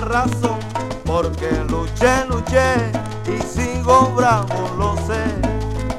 [0.00, 0.58] razón,
[1.04, 2.92] porque luché, luché
[3.26, 5.22] y sigo bravo, lo sé.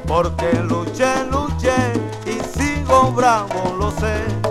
[0.08, 1.76] Porque luché, luché
[2.26, 4.49] y sigo bravo, lo sé.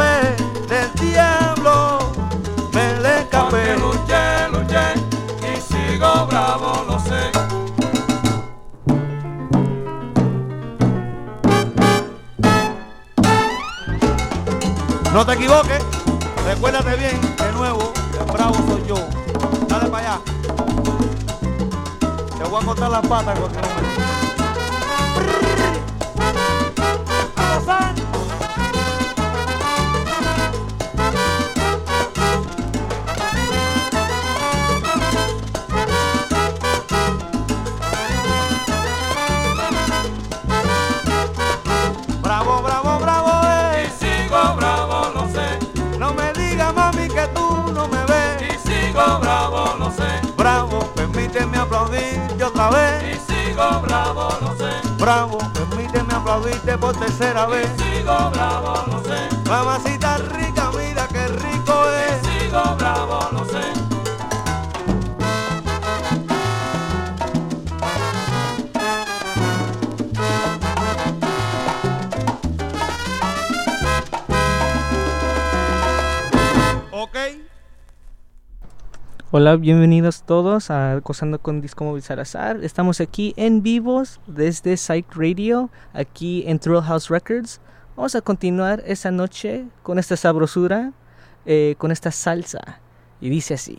[0.00, 0.36] Escapé
[0.68, 1.98] del diablo,
[2.72, 3.76] me le Porque escapé.
[3.78, 4.94] luché, luché
[5.42, 7.30] y sigo bravo, lo sé.
[15.12, 15.82] No te equivoques,
[16.46, 18.94] recuérdate bien, de nuevo, que el bravo soy yo.
[19.68, 20.20] Dale para allá.
[22.38, 24.19] Te voy a cortar las patas en cualquier momento.
[52.68, 53.16] Vez.
[53.16, 54.70] Y sigo bravo, lo sé.
[54.98, 57.70] Bravo, permíteme aplaudirte por tercera vez.
[57.78, 59.28] Y sigo bravo, lo sé.
[59.48, 60.49] Mamacita rica,
[79.32, 82.64] Hola, bienvenidos todos a Gozando con Disco Móvil Salazar.
[82.64, 87.60] Estamos aquí en vivos desde Psych Radio, aquí en Thrill House Records.
[87.94, 90.92] Vamos a continuar esta noche con esta sabrosura,
[91.46, 92.80] eh, con esta salsa.
[93.20, 93.78] Y dice así.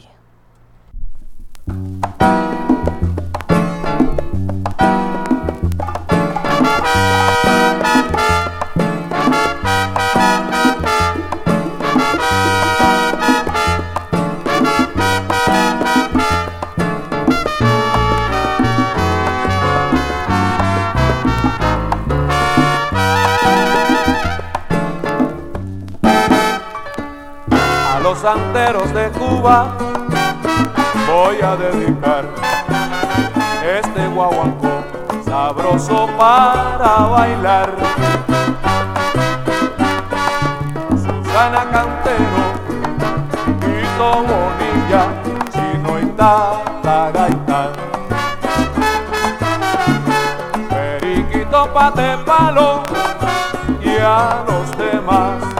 [28.11, 29.73] Los santeros de Cuba
[31.07, 32.25] voy a dedicar
[33.79, 34.83] este guaguancó
[35.23, 37.69] sabroso para bailar.
[40.89, 42.41] Susana Cantero,
[43.61, 45.03] Quito Bonilla,
[45.53, 47.71] Chino y Tata Gaitán.
[50.69, 52.83] Periquito Pate Palo
[53.81, 55.50] y a los demás.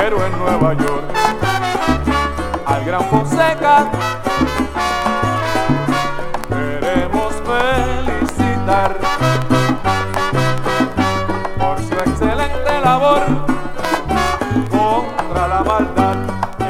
[0.00, 1.04] Pero en Nueva York
[2.64, 3.90] al Gran Fonseca
[6.48, 8.96] queremos felicitar
[11.58, 13.20] por su excelente labor
[14.70, 16.16] contra la maldad,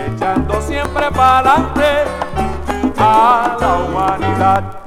[0.08, 1.86] echando siempre para adelante
[2.98, 4.79] a la humanidad.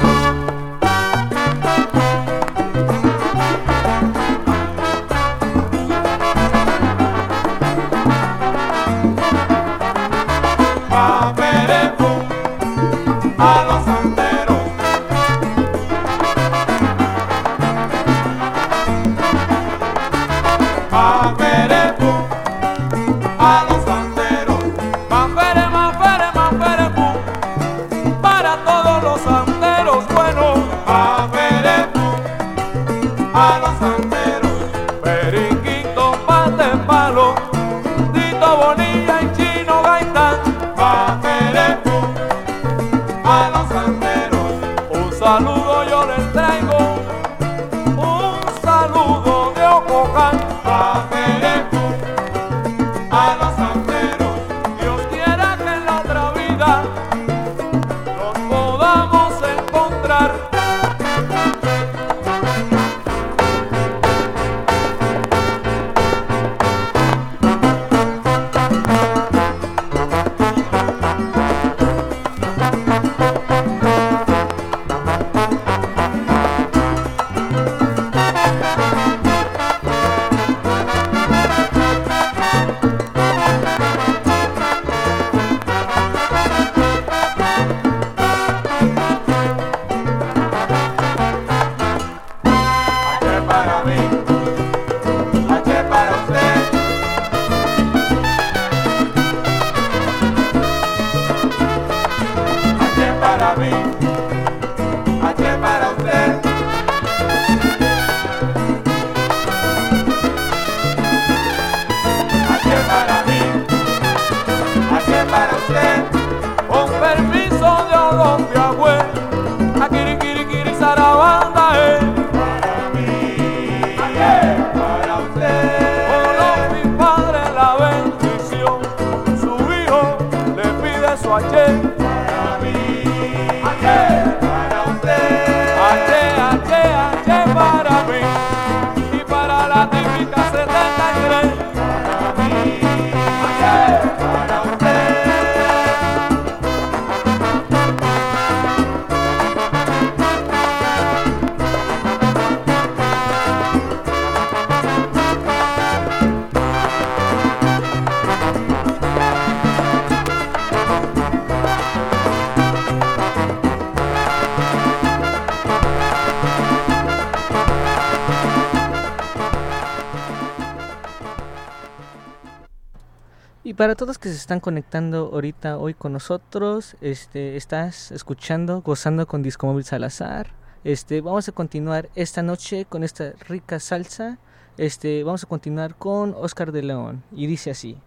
[173.84, 179.44] Para todos que se están conectando ahorita hoy con nosotros, este, estás escuchando, gozando con
[179.44, 180.54] Disco Móvil Salazar.
[180.86, 184.38] Este, vamos a continuar esta noche con esta rica salsa.
[184.78, 187.98] Este, vamos a continuar con Oscar de León y dice así.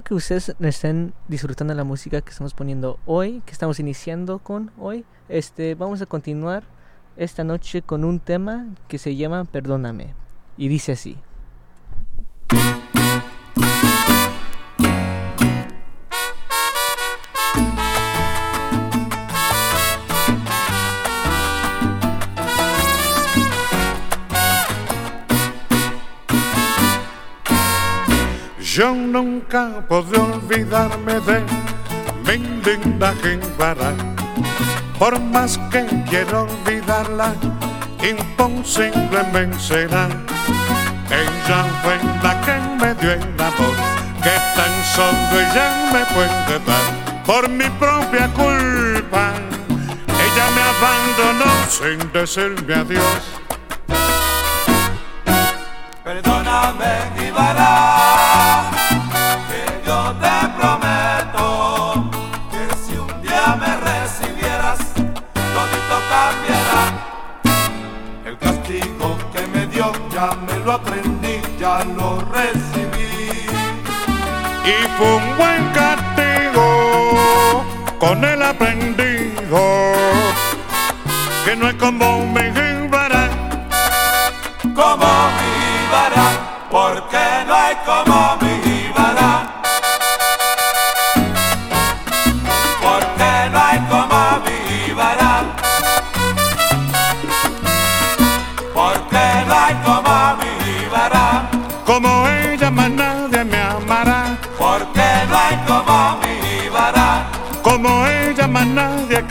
[0.00, 4.70] Espero que ustedes estén disfrutando la música que estamos poniendo hoy, que estamos iniciando con
[4.78, 5.04] hoy.
[5.28, 6.62] Este, vamos a continuar
[7.18, 10.14] esta noche con un tema que se llama Perdóname
[10.56, 11.18] y dice así.
[28.80, 31.44] Yo nunca podré olvidarme de
[32.24, 33.92] mi linda Jimbara.
[34.98, 37.34] Por más que quiero olvidarla,
[38.02, 40.08] imposible me será.
[41.10, 43.76] Ella fue la que me dio el amor,
[44.22, 47.22] que tan solo ella me puede dar.
[47.26, 49.34] Por mi propia culpa,
[50.24, 53.40] ella me abandonó sin decirme adiós.
[56.02, 58.19] Perdóname, Ibarra,
[70.20, 73.08] ya me lo aprendí, ya lo recibí.
[74.74, 77.64] y fue un buen castigo
[77.98, 79.60] con el aprendido
[81.44, 83.30] que no es como mi Jimbara,
[84.62, 85.50] Como mi
[85.84, 86.28] Ibarra,
[86.70, 88.19] porque no hay como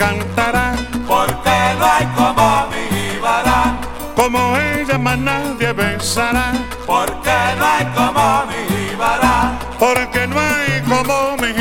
[0.10, 0.74] cantará,
[1.08, 3.62] Porque no hay como mi Ibarra.
[4.16, 6.52] como ella más nadie besará,
[6.86, 9.52] Porque no hay como mi Ibarra.
[9.80, 11.52] porque no hay como mi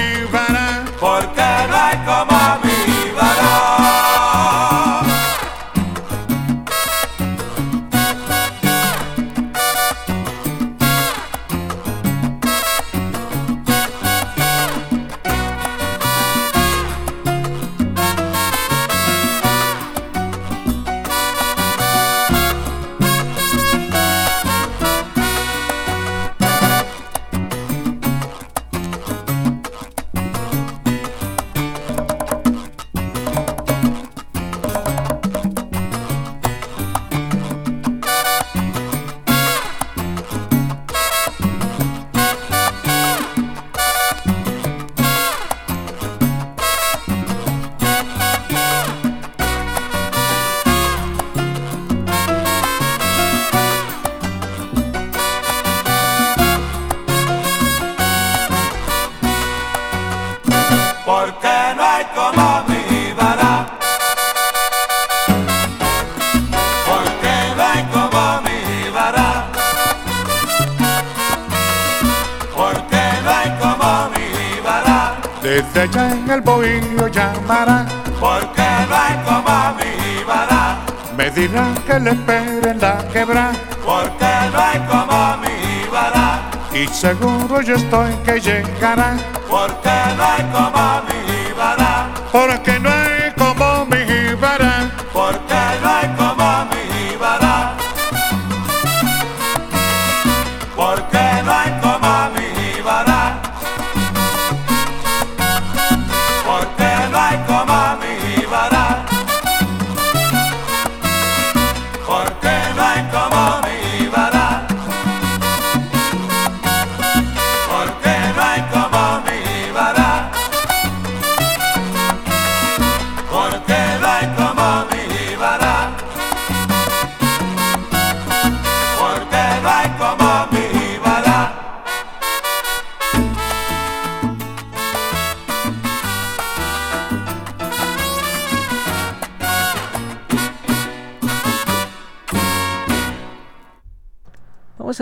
[75.58, 77.84] Desde allá en el bohío llamará,
[78.20, 80.76] Porque no hay como mi Ibarra.
[81.16, 83.50] me dirá que le espere en la quebra,
[83.84, 86.42] Porque no hay como mi Ibarra.
[86.72, 89.16] y seguro yo estoy que llegará,
[89.50, 92.06] Porque no hay como mi Ibarra.
[92.30, 92.87] porque no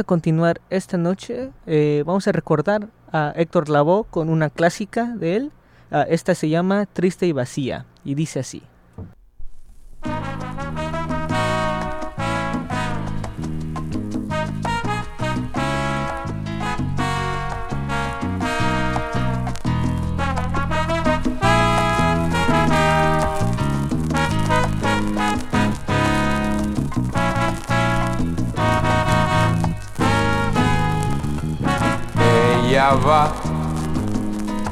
[0.07, 1.51] continuar esta noche.
[1.67, 5.53] eh, vamos a recordar a Héctor Lavoe con una clásica de él.
[5.91, 8.63] Ah, esta se llama Triste y Vacía y dice así.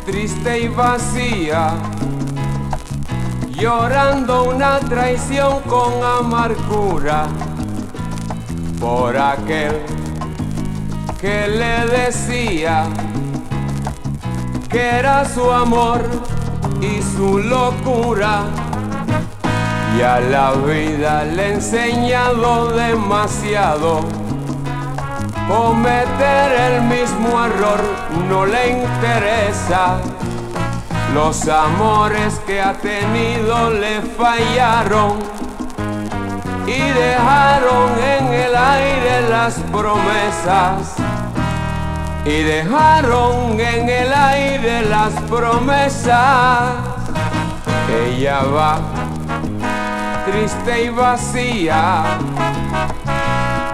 [0.04, 1.72] Triste y vacía,
[3.58, 7.26] llorando una traición con amargura
[8.78, 9.80] por aquel
[11.18, 12.84] que le decía
[14.68, 16.02] que era su amor
[16.82, 18.42] y su locura.
[19.96, 24.00] Y a la vida le he enseñado demasiado.
[25.48, 27.80] Cometer el mismo error
[28.28, 29.98] no le interesa.
[31.12, 35.18] Los amores que ha tenido le fallaron
[36.66, 40.94] y dejaron en el aire las promesas.
[42.24, 46.72] Y dejaron en el aire las promesas.
[48.06, 48.78] Ella va
[50.24, 52.04] triste y vacía,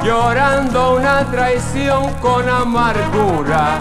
[0.03, 3.79] llorando una traición con amargura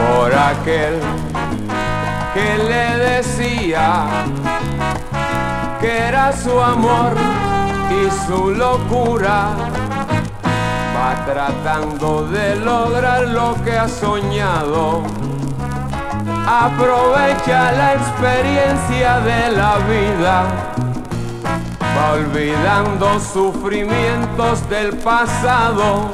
[0.00, 1.00] por aquel
[2.34, 4.06] que le decía
[5.80, 7.12] que era su amor
[7.90, 9.50] y su locura.
[10.96, 15.02] Va tratando de lograr lo que ha soñado.
[16.46, 20.44] Aprovecha la experiencia de la vida.
[22.10, 26.10] Olvidando sufrimientos del pasado.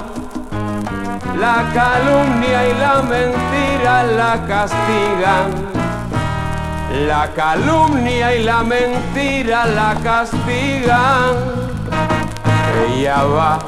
[1.38, 5.68] La calumnia y la mentira la castigan
[7.06, 11.36] la calumnia y la mentira la castigan.
[12.88, 13.58] Ella va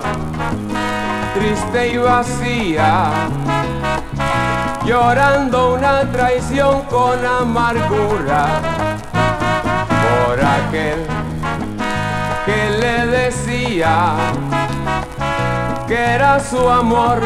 [1.35, 3.11] triste y vacía,
[4.85, 8.47] llorando una traición con amargura
[10.27, 11.07] por aquel
[12.51, 14.17] que le decía
[15.87, 17.21] que era su amor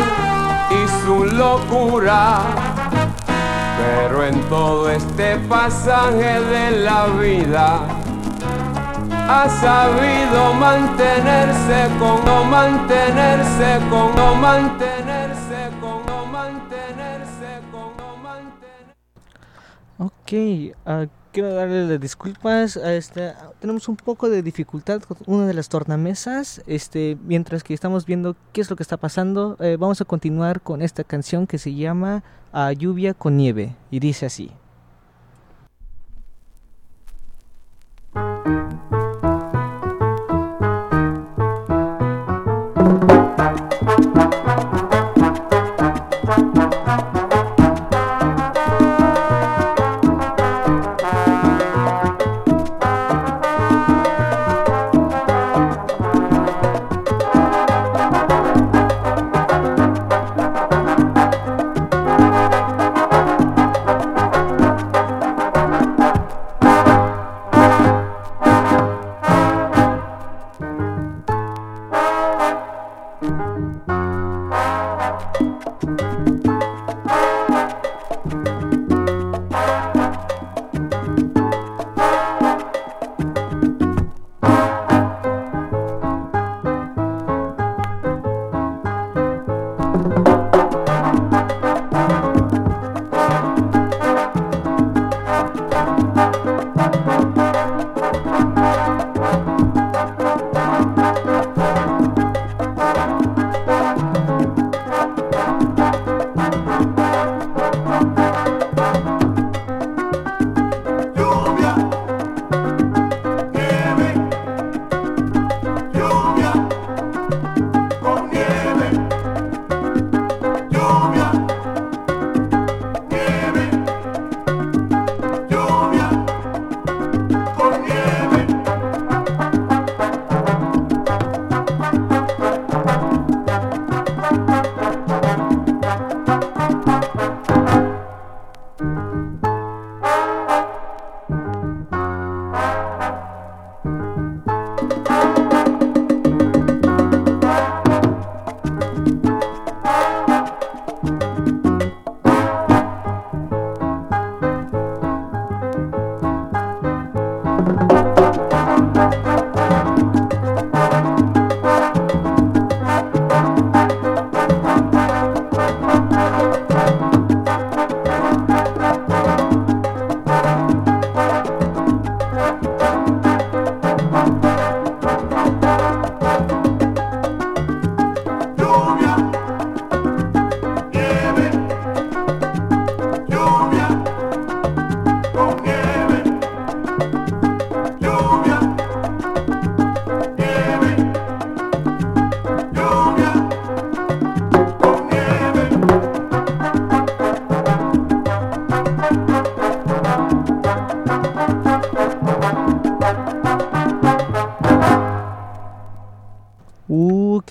[0.70, 2.42] y su locura
[3.78, 7.86] pero en todo este pasaje de la vida
[9.28, 18.94] ha sabido mantenerse con no mantenerse con no mantenerse con no mantenerse con no mantenerse.
[19.98, 20.30] Ok,
[20.86, 22.76] uh, quiero darle las disculpas.
[22.76, 26.62] A este, tenemos un poco de dificultad con una de las tornamesas.
[26.66, 30.60] Este, mientras que estamos viendo qué es lo que está pasando, eh, vamos a continuar
[30.62, 32.22] con esta canción que se llama
[32.54, 33.74] uh, Lluvia con Nieve.
[33.90, 34.52] Y dice así.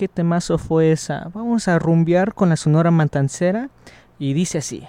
[0.04, 1.30] Qué temazo fue esa.
[1.32, 3.70] Vamos a rumbear con la Sonora Mantancera
[4.18, 4.86] y dice así.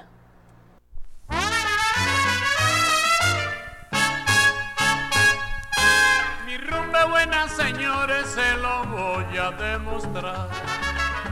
[6.45, 10.49] Mi rumba buena, señores, se lo voy a demostrar.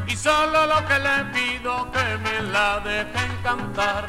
[0.07, 4.07] Y solo lo que le pido que me la dejen cantar.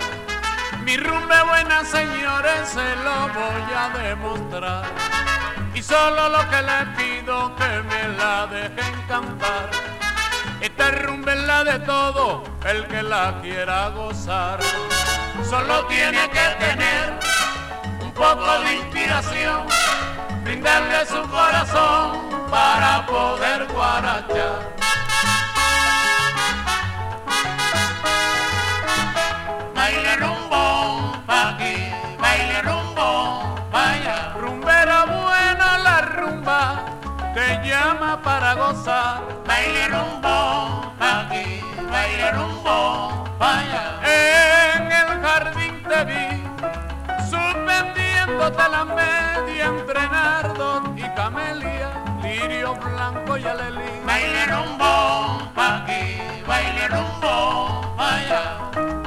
[0.85, 5.14] Mi rumba buena, señores, se lo voy a demostrar.
[5.87, 9.71] Solo lo que le pido que me la dejen cantar.
[10.59, 14.61] Esta rumba es la de todo el que la quiera gozar.
[15.43, 17.19] Solo tiene que tener
[18.01, 19.67] un poco de inspiración,
[20.43, 24.74] brindarle su corazón para poder guarachar.
[37.95, 39.23] Llama para gozar.
[39.47, 43.85] Baile rumbo aquí, baile rumbo pa' allá.
[44.05, 46.27] En el jardín te vi,
[47.31, 51.91] suspendiéndote la media entre nardo y camelia,
[52.23, 54.01] lirio blanco y alelí.
[54.07, 59.04] Baile rumbo aquí, baile rumbo pa' allá.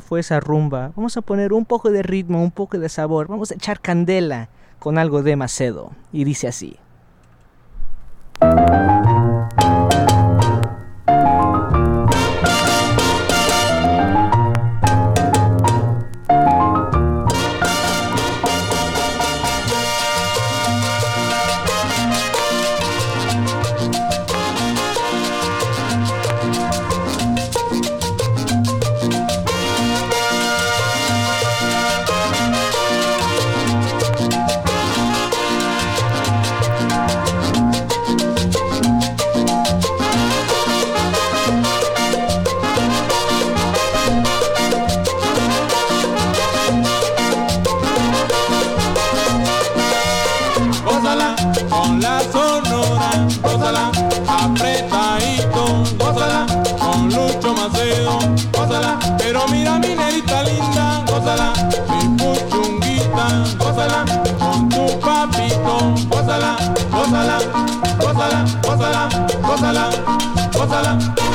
[0.00, 0.92] Fue esa rumba.
[0.96, 3.28] Vamos a poner un poco de ritmo, un poco de sabor.
[3.28, 5.92] Vamos a echar candela con algo de Macedo.
[6.12, 6.78] Y dice así.
[69.66, 69.90] Gozala,
[70.54, 71.25] gozala.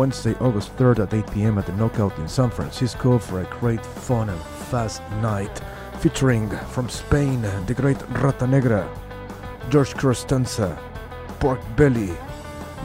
[0.00, 3.84] Wednesday, August 3rd at 8 pm at the Knockout in San Francisco for a great
[3.84, 5.60] fun and fast night
[5.98, 8.88] featuring from Spain the great Rata Negra,
[9.68, 10.78] George Costanza,
[11.38, 12.16] Pork Belly,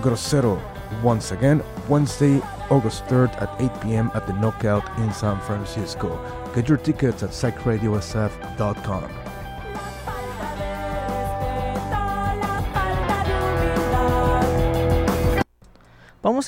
[0.01, 0.61] Grosero.
[1.01, 6.19] Once again, Wednesday, August 3rd at 8 pm at the Knockout in San Francisco.
[6.53, 9.24] Get your tickets at psychradiosf.com.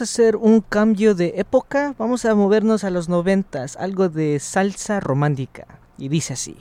[0.01, 5.65] hacer un cambio de época, vamos a movernos a los noventas, algo de salsa romántica.
[5.97, 6.57] Y dice así.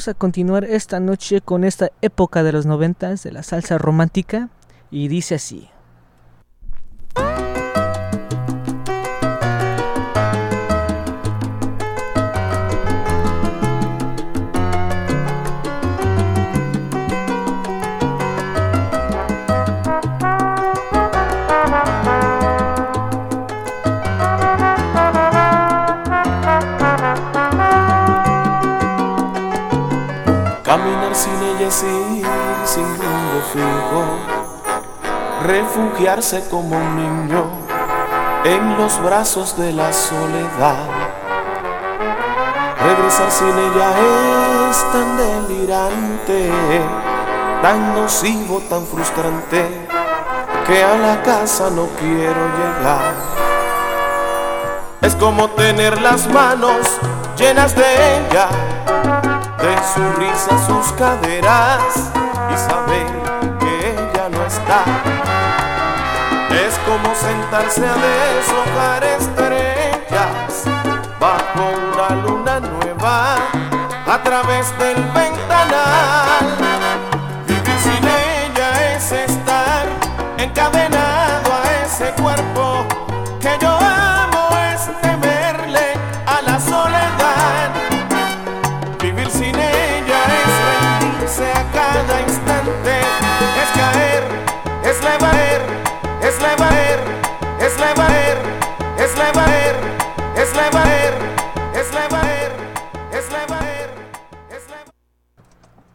[0.00, 4.48] Vamos a continuar esta noche con esta época de los noventas de la salsa romántica
[4.90, 5.68] y dice así.
[31.12, 32.26] Sin ella ir
[32.64, 34.04] sin rumbo fijo,
[35.44, 37.44] refugiarse como un niño
[38.44, 40.86] en los brazos de la soledad.
[42.80, 43.90] Regresar sin ella
[44.70, 46.50] es tan delirante,
[47.60, 49.88] tan nocivo, tan frustrante,
[50.66, 53.14] que a la casa no quiero llegar.
[55.02, 56.86] Es como tener las manos
[57.36, 57.82] llenas de
[58.16, 58.48] ella
[59.62, 62.10] de su risa, sus caderas
[62.52, 63.06] y saber
[63.58, 64.84] que ella no está.
[66.50, 70.64] Es como sentarse a deshojar estrellas
[71.18, 73.36] bajo una luna nueva
[74.06, 76.59] a través del ventanal.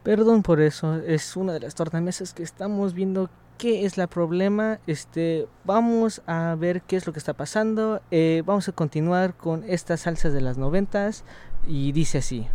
[0.03, 4.79] Perdón por eso, es una de las tornamesas que estamos viendo qué es el problema.
[4.85, 8.01] Este, vamos a ver qué es lo que está pasando.
[8.11, 11.23] Eh, vamos a continuar con estas salsas de las noventas
[11.65, 12.47] y dice así.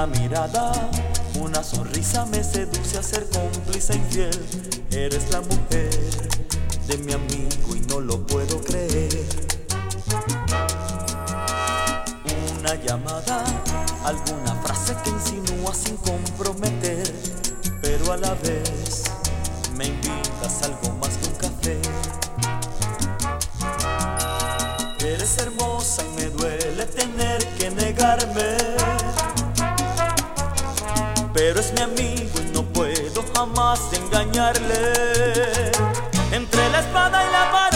[0.00, 0.72] Una mirada,
[1.38, 4.30] una sonrisa me seduce a ser cómplice infiel.
[4.90, 5.90] Eres la mujer
[6.86, 9.26] de mi amigo y no lo puedo creer.
[12.58, 13.44] Una llamada,
[14.06, 17.12] alguna frase que insinúa sin comprometer,
[17.82, 19.04] pero a la vez
[19.76, 21.78] me invitas a algo más que un café.
[25.04, 28.99] Eres hermosa y me duele tener que negarme.
[31.42, 34.92] Pero es mi amigo y no puedo jamás engañarle.
[36.32, 37.69] Entre la espada y la pared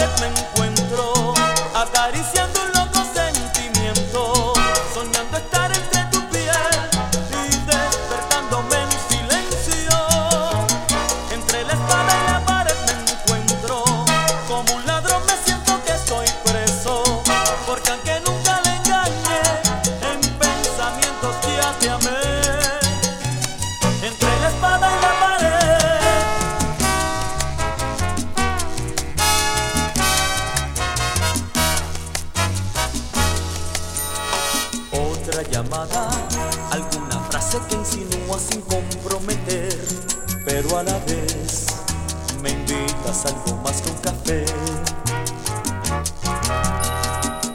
[43.25, 44.45] algo más que café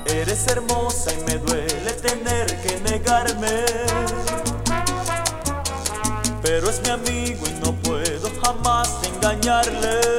[0.06, 3.64] Eres hermosa y me duele tener que negarme
[6.42, 10.09] pero es mi amigo y no puedo jamás engañarle.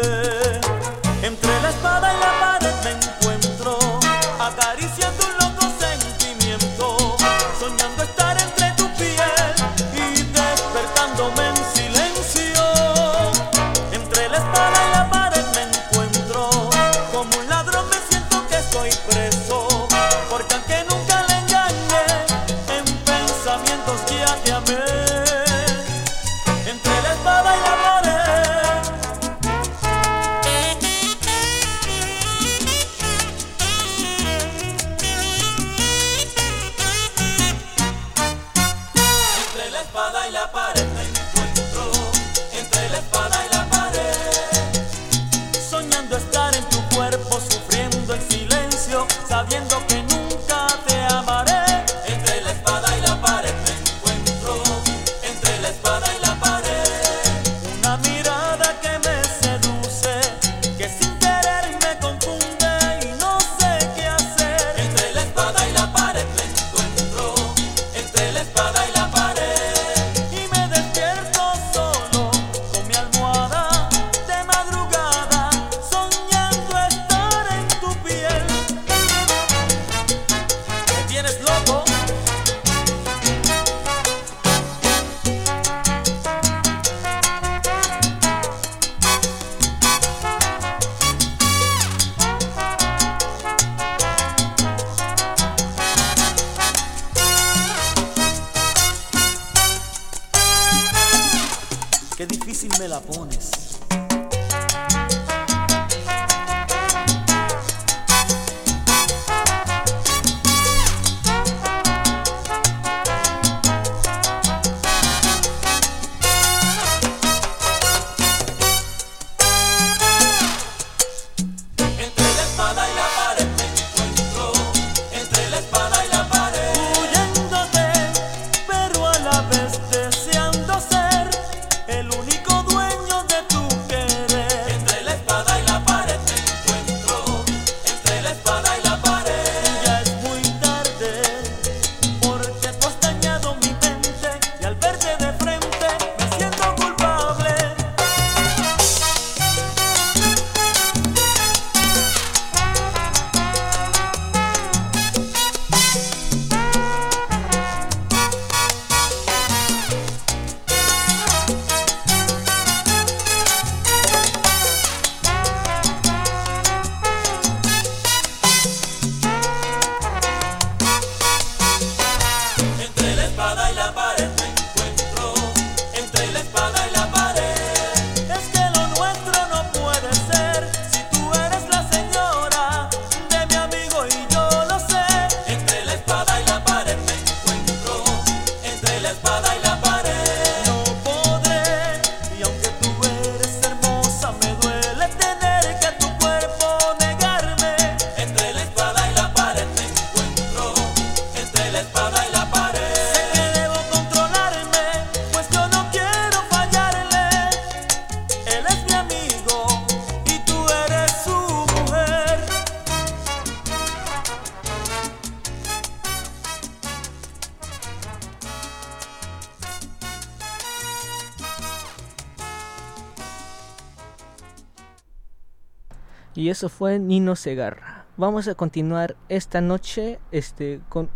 [226.69, 228.05] fue Nino Segarra.
[228.17, 231.09] Vamos a continuar esta noche este, con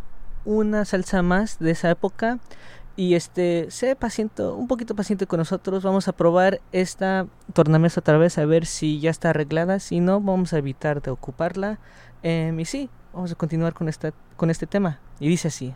[0.45, 2.39] una salsa más de esa época.
[2.97, 5.83] Y este, sé paciente, un poquito paciente con nosotros.
[5.83, 9.79] Vamos a probar esta tornamesa otra vez a ver si ya está arreglada.
[9.79, 11.79] Si no, vamos a evitar de ocuparla.
[12.23, 14.99] Em, y sí, vamos a continuar con, esta, con este tema.
[15.19, 15.75] Y dice así.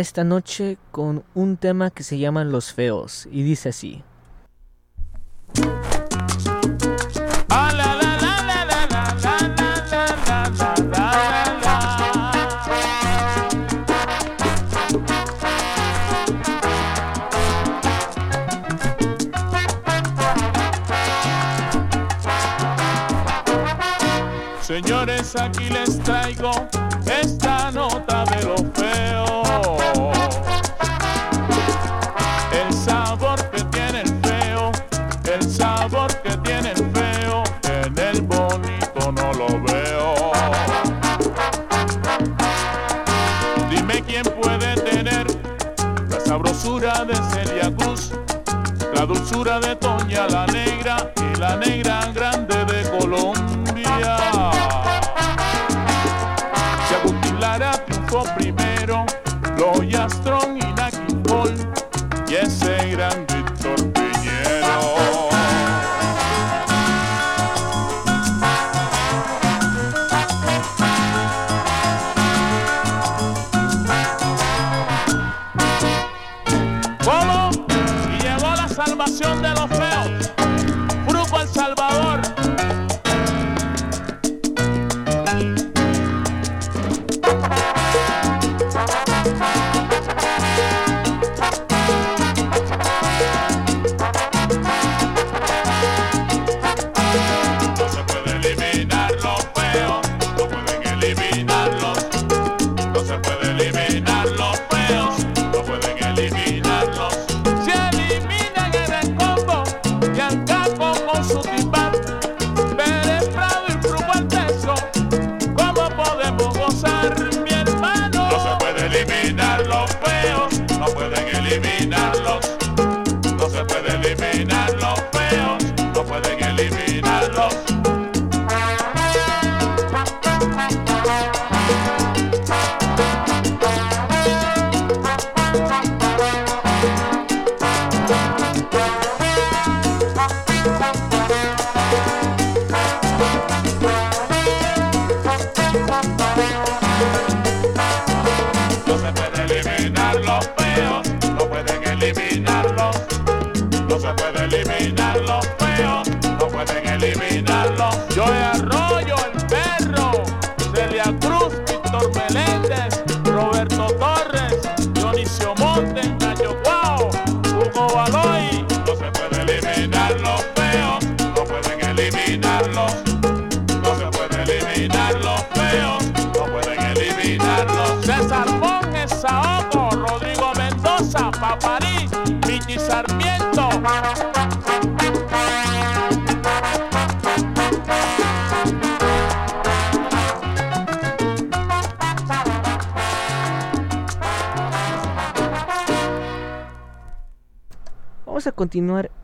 [0.00, 4.02] esta noche con un tema que se llama Los Feos y dice así.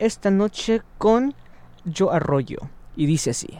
[0.07, 1.35] esta noche con
[1.85, 2.57] Yo Arroyo.
[2.95, 3.56] Y dice así.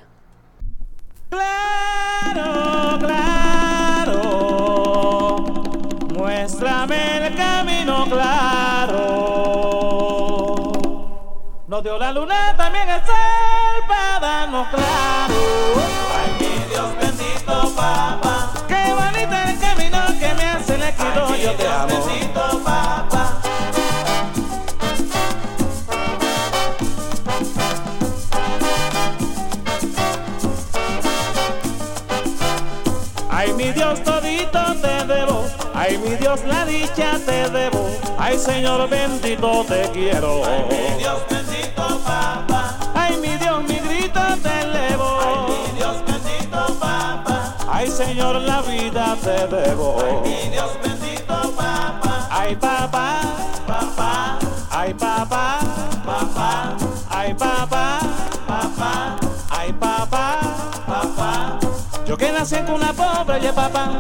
[38.68, 40.42] Señor bendito te quiero.
[40.44, 42.76] Ay, mi Dios bendito, papá.
[42.94, 45.20] Ay, mi Dios, mi grito te elevo.
[45.22, 47.56] Ay, mi Dios bendito, papá.
[47.72, 49.96] Ay, Señor, la vida te debo.
[50.04, 52.28] Ay, mi Dios bendito, papá.
[52.30, 53.22] Ay, papá.
[53.66, 54.38] Papá.
[54.70, 55.60] Ay, papá.
[56.06, 56.76] Papá.
[57.10, 58.00] Ay, papá.
[58.48, 59.16] Papá.
[59.50, 60.40] Ay, papá.
[60.86, 61.60] Papá.
[62.06, 63.92] Yo que nací con una pobre, y papá.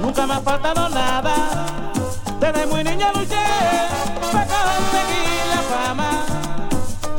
[0.00, 1.34] Nunca me ha faltado nada.
[2.38, 4.11] Desde muy niña luché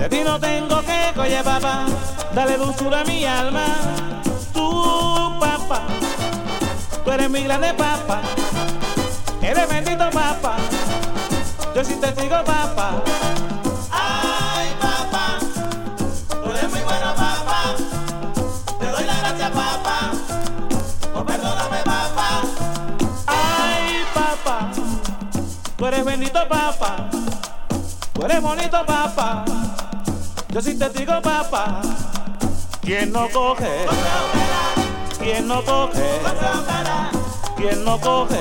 [0.04, 1.86] De ti no tengo que oye papá,
[2.36, 3.64] dale dulzura a mi alma.
[4.54, 5.84] Tú, papá,
[7.06, 8.20] tú eres mi grande papá,
[9.42, 10.58] eres bendito papá,
[11.74, 13.02] yo sí te sigo papá.
[25.78, 27.10] tú eres bendito papá,
[28.14, 29.63] tú eres bonito papá.
[30.54, 31.82] Yo sí te digo, papá,
[32.82, 33.88] ¿quién no coge?
[35.18, 36.22] ¿Quién no coge?
[37.58, 38.38] ¿Quién no coge?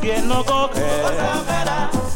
[0.00, 2.11] ¿Quién no coge?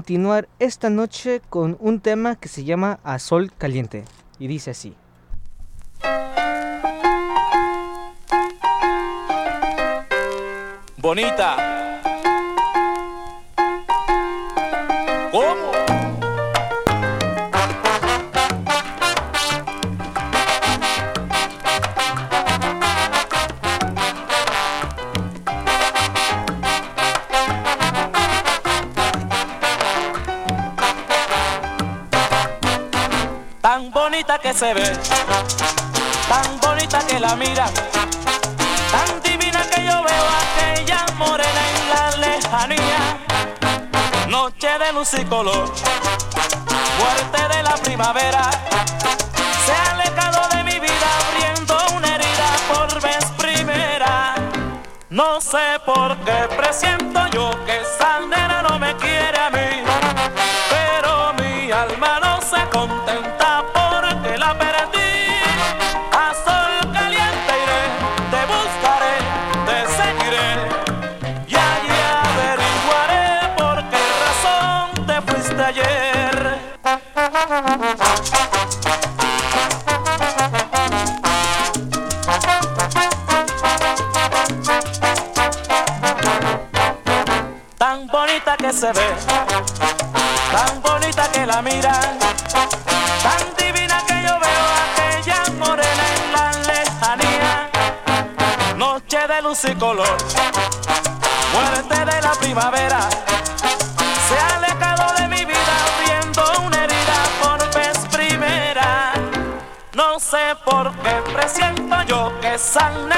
[0.00, 4.04] continuar esta noche con un tema que se llama A Sol Caliente
[4.38, 4.94] y dice así.
[10.96, 11.69] Bonita.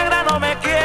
[0.03, 0.82] negra no me quiere.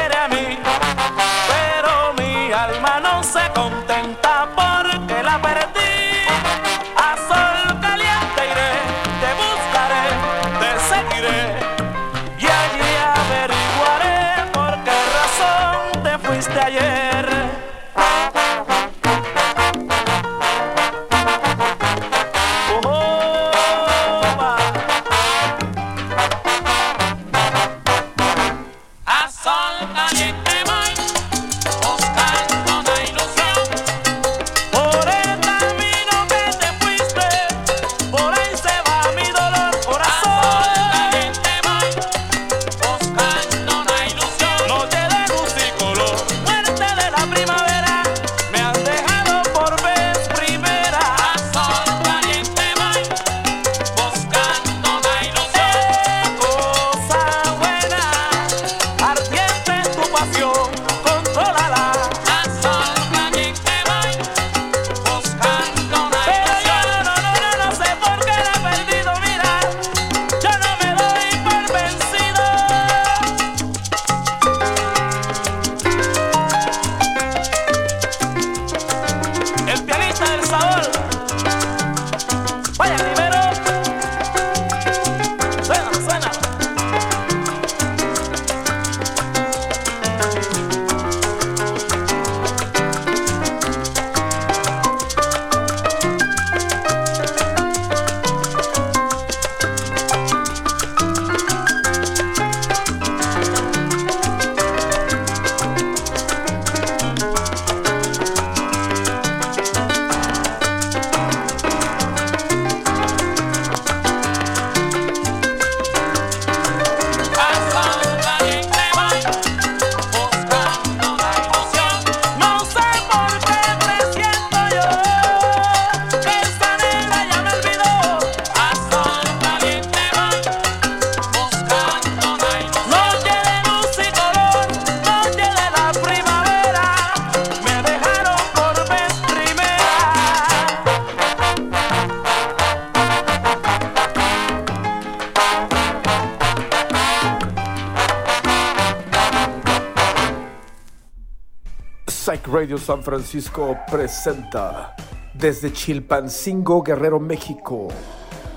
[152.88, 154.96] San Francisco presenta
[155.34, 157.88] desde Chilpancingo, Guerrero, México,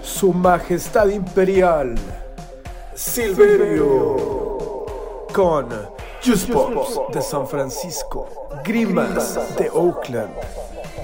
[0.01, 1.95] Su Majestad Imperial
[2.95, 4.15] Silverio
[5.33, 5.67] con
[6.23, 6.47] Juice
[7.11, 8.29] de San Francisco,
[8.63, 10.31] Grimas de Oakland,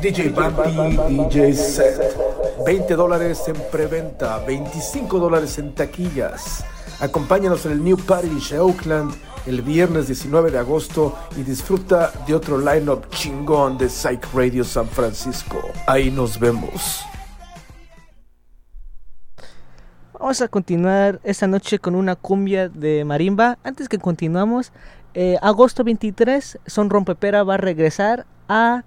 [0.02, 2.18] DJ Bambi, DJ Set,
[2.66, 6.64] 20 dólares en preventa, 25 dólares en taquillas.
[7.02, 9.14] Acompáñanos en el New Parish de Oakland
[9.48, 14.88] el viernes 19 de agosto y disfruta de otro lineup chingón de Psych Radio San
[14.88, 15.62] Francisco.
[15.86, 17.06] Ahí nos vemos.
[20.20, 23.60] Vamos a continuar esta noche con una cumbia de marimba.
[23.64, 24.72] Antes que continuamos,
[25.14, 28.84] eh, agosto 23, Son Rompepera va a regresar a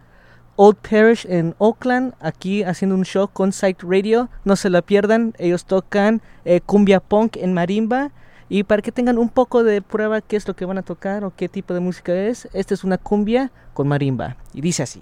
[0.57, 4.28] Old Parish en Oakland, aquí haciendo un show con Psych Radio.
[4.44, 8.11] No se la pierdan, ellos tocan eh, cumbia punk en marimba.
[8.53, 11.24] Y para que tengan un poco de prueba qué es lo que van a tocar
[11.24, 14.36] o qué tipo de música es, esta es una cumbia con marimba.
[14.53, 15.01] Y dice así.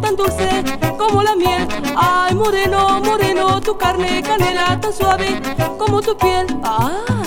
[0.00, 0.48] Tan dulce
[0.98, 1.66] como la miel.
[1.96, 5.40] Ay, moreno, moreno, tu carne, canela tan suave
[5.78, 6.46] como tu piel.
[6.62, 7.17] Ay.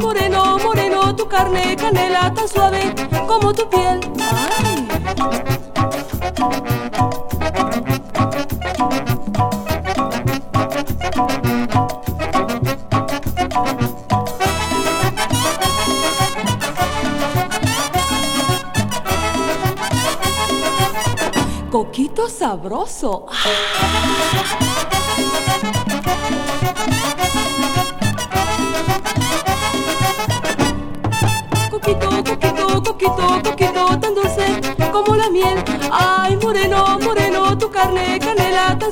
[0.00, 2.94] Moreno, moreno, tu carne, canela, tan suave
[3.26, 4.00] como tu piel.
[4.18, 4.80] Ay.
[22.28, 23.26] sabroso.
[23.26, 23.69] Coquito,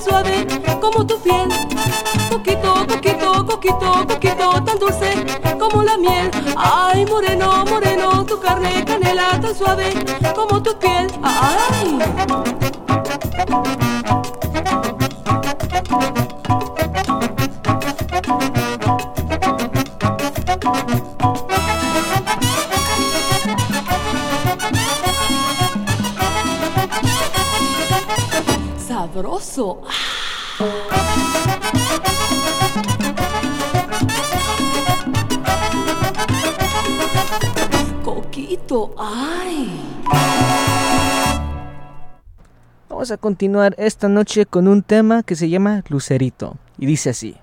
[0.00, 0.46] suave
[0.80, 1.48] como tu piel.
[2.30, 5.26] Coquito, coquito, coquito, coquito, tan dulce
[5.58, 6.30] como la miel.
[6.56, 9.92] Ay, moreno, moreno, tu carne, canela, tan suave
[10.34, 11.06] como tu piel.
[11.22, 11.98] Ay.
[43.08, 47.36] Vamos a continuar esta noche con un tema que se llama Lucerito y dice así.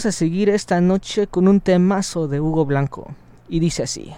[0.00, 3.14] Vamos a seguir esta noche con un temazo de Hugo Blanco.
[3.50, 4.14] Y dice así.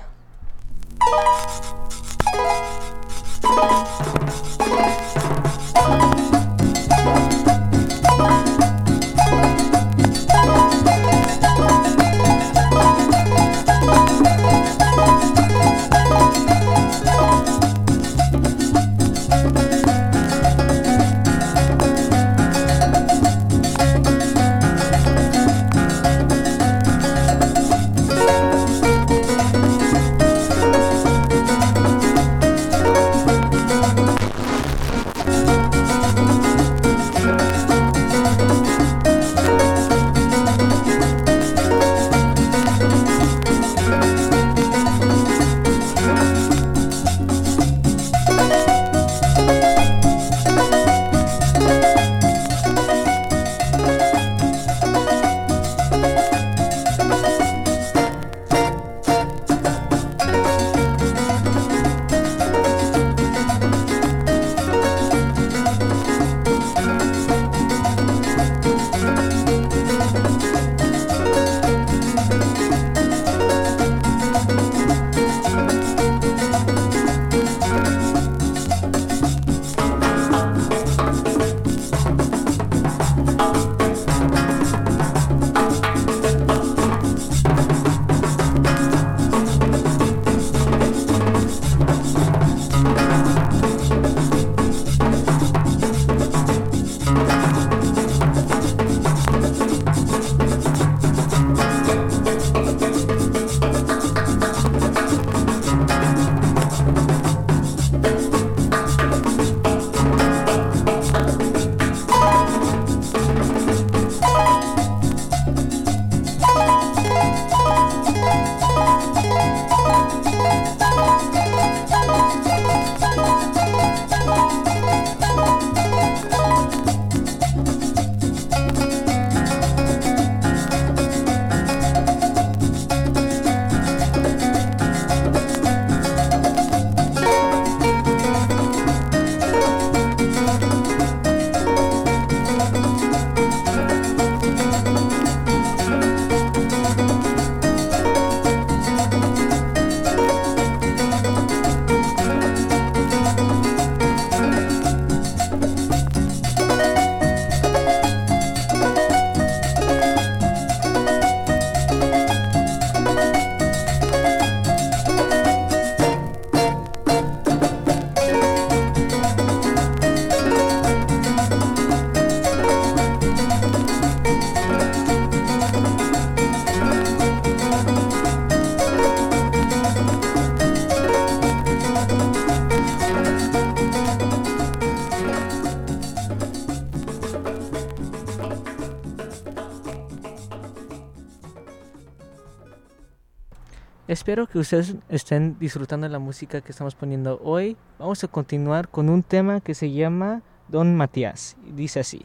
[194.23, 197.77] Espero que ustedes estén disfrutando de la música que estamos poniendo hoy.
[197.99, 201.57] Vamos a continuar con un tema que se llama Don Matías.
[201.67, 202.25] Y Dice así.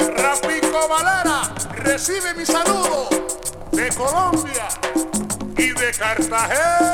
[0.00, 1.54] Rapico Valera
[1.84, 3.08] recibe mi saludo
[3.70, 4.66] de Colombia
[5.56, 6.85] y de Cartagena.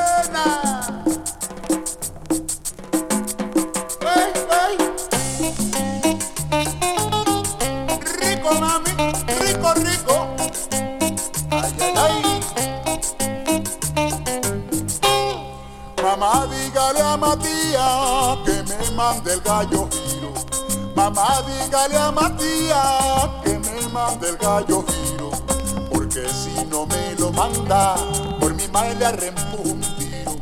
[28.94, 30.36] Le arrempujo un tiro.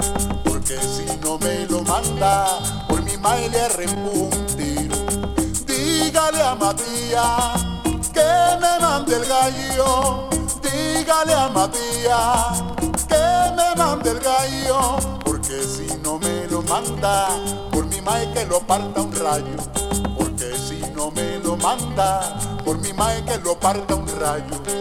[0.44, 2.58] Porque si no me lo manda,
[2.88, 4.96] por mi madre le arrempujo un tiro.
[5.66, 7.64] Dígale a Matías
[8.12, 10.28] que me mande el gallo.
[10.62, 12.62] Dígale a Matías
[13.08, 14.96] que me mande el gallo.
[15.24, 17.28] Porque si no me lo manda,
[17.70, 19.56] por mi madre que lo parta un rayo.
[20.18, 24.79] Porque si no me lo manda, por mi madre que lo parta un rayo.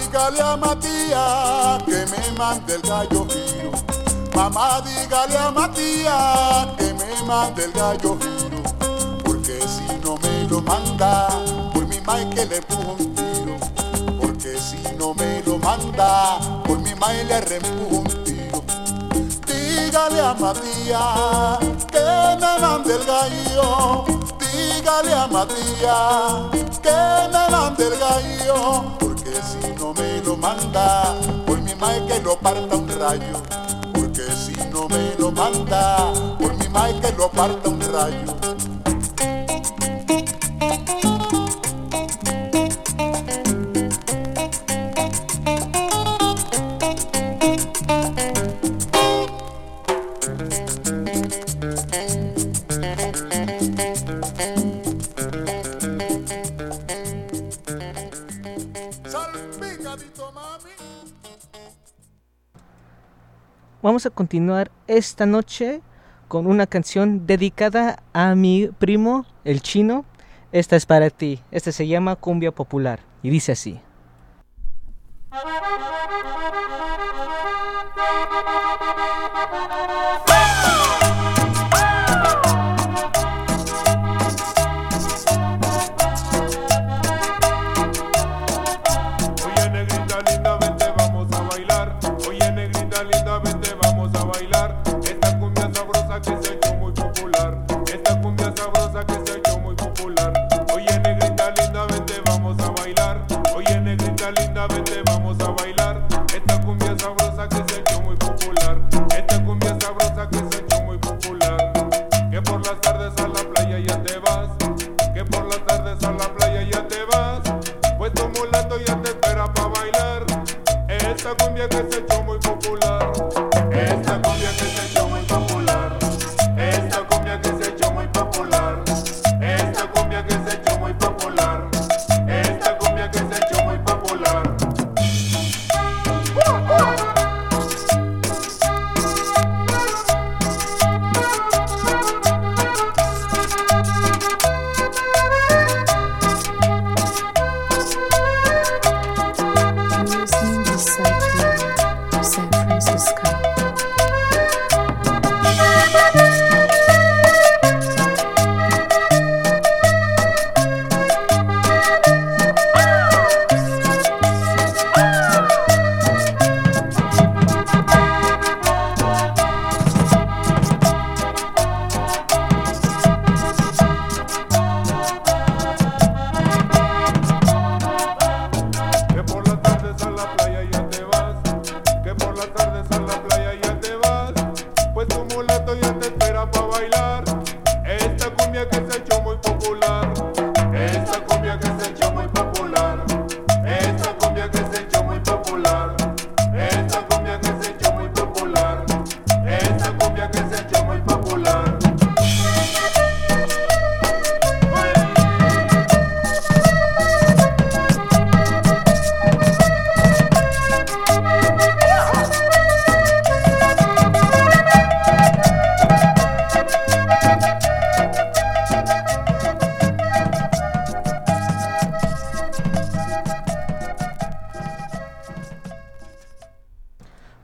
[0.00, 3.70] Dígale a Matías que me mande el gallo giro.
[4.34, 8.62] Mamá, dígale a Matías que me mande el gallo giro.
[9.24, 11.28] Porque si no me lo manda,
[11.72, 13.56] por mi mai que le empujo un tiro.
[14.20, 18.62] Porque si no me lo manda, por mi mai le reempujo un tiro.
[19.46, 21.58] Dígale a Matías
[21.90, 22.04] que
[22.40, 24.04] me mande el gallo.
[24.40, 26.98] Dígale a Matías que
[27.32, 29.09] me mande el gallo.
[29.22, 31.14] Porque si no me lo manda,
[31.44, 33.42] por mi mae que lo parta un rayo.
[33.92, 38.79] Porque si no me lo manda, por mi mae que lo parta un rayo.
[63.90, 65.80] Vamos a continuar esta noche
[66.28, 70.04] con una canción dedicada a mi primo, el chino.
[70.52, 71.42] Esta es para ti.
[71.50, 73.80] Esta se llama Cumbia Popular y dice así.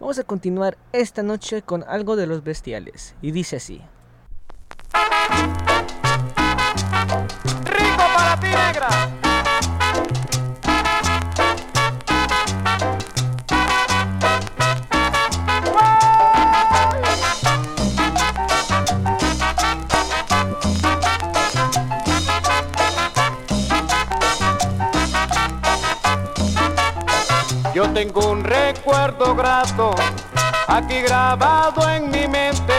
[0.07, 3.83] Vamos a continuar esta noche con algo de los bestiales y dice así.
[27.97, 29.95] Tengo un recuerdo grato
[30.69, 32.75] aquí grabado en mi mente.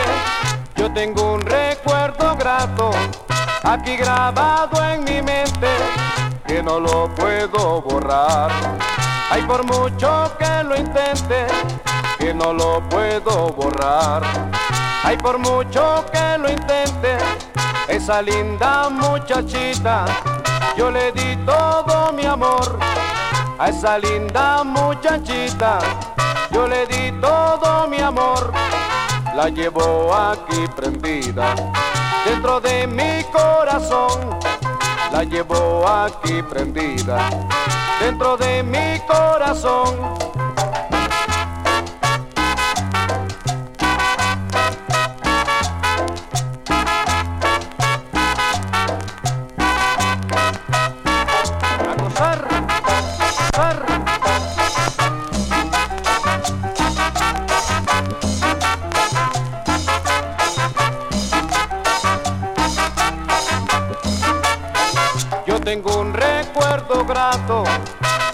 [0.76, 2.92] Yo tengo un recuerdo grato
[3.64, 5.70] aquí grabado en mi mente.
[6.46, 8.52] que no lo puedo borrar.
[9.28, 11.46] Ay, por mucho que lo intente,
[12.16, 14.22] que no lo puedo borrar.
[15.02, 17.18] Ay, por mucho que lo intente,
[17.88, 20.04] esa linda muchachita,
[20.76, 22.78] yo le di todo mi amor.
[23.60, 25.80] A esa linda muchachita,
[26.52, 28.52] yo le di todo mi amor.
[29.34, 31.56] La llevo aquí prendida
[32.24, 34.38] dentro de mi corazón.
[35.10, 37.18] La llevo aquí prendida
[38.00, 39.96] dentro de mi corazón.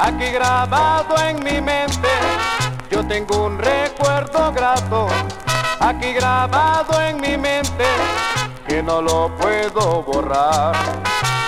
[0.05, 2.09] Aquí grabado en mi mente.
[2.90, 5.09] Yo tengo un recuerdo grato
[5.81, 7.86] aquí grabado en mi mente
[8.66, 10.74] que no lo puedo borrar.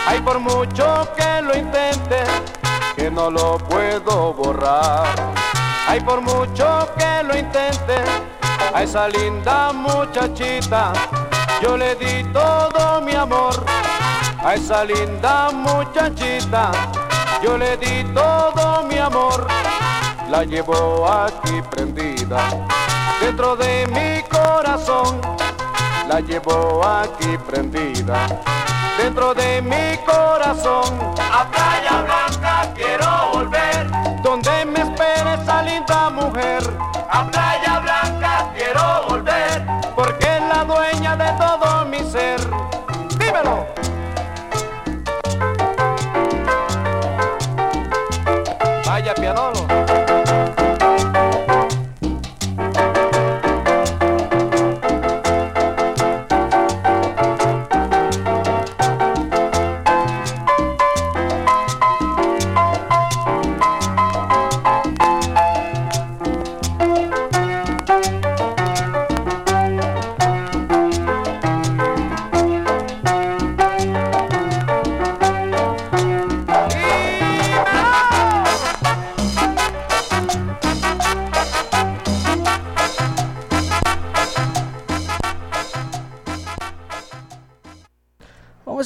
[0.07, 2.24] Ay, por mucho que lo intente,
[2.97, 5.07] que no lo puedo borrar.
[5.89, 7.97] Ay, por mucho que lo intente,
[8.74, 10.93] a esa linda muchachita,
[11.62, 13.65] yo le di todo mi amor.
[14.45, 16.70] A esa linda muchachita,
[17.43, 19.47] yo le di todo mi amor.
[20.31, 22.67] La llevo aquí prendida,
[23.21, 25.21] dentro de mi corazón.
[26.09, 28.27] La llevo aquí prendida,
[28.99, 30.99] dentro de mi corazón.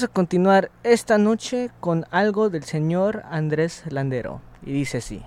[0.01, 4.41] Vamos a continuar esta noche con algo del señor Andrés Landero.
[4.65, 5.23] Y dice así.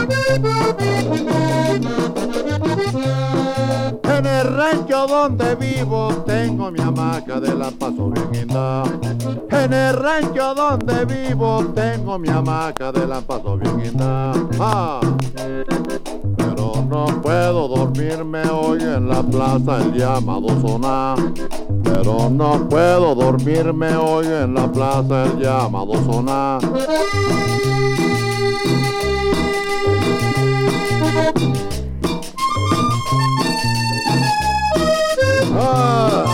[4.16, 8.84] En el rancho donde vivo tengo mi hamaca de la paso bien linda.
[9.50, 14.32] En el rancho donde vivo tengo mi hamaca de la paso bien linda.
[14.60, 15.00] Ah.
[16.36, 21.18] Pero no puedo dormirme hoy en la plaza el llamado sonar.
[21.82, 26.60] Pero no puedo dormirme hoy en la plaza el llamado sonar.
[35.56, 36.24] Ah.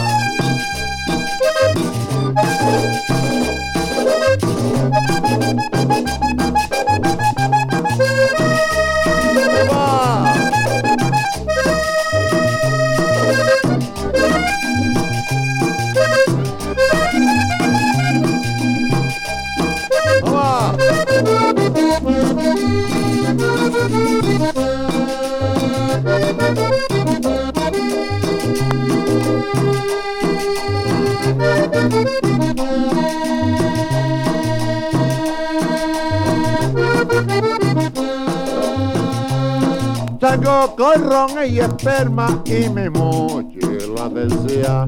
[40.30, 44.86] Salgo con ron y esperma y mi mochila decía.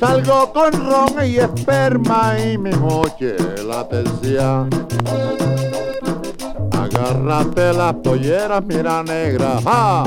[0.00, 4.66] Salgo con ron y esperma y mi mochila decía.
[6.72, 10.04] Agárrate las polleras, mira negra, ¡ja!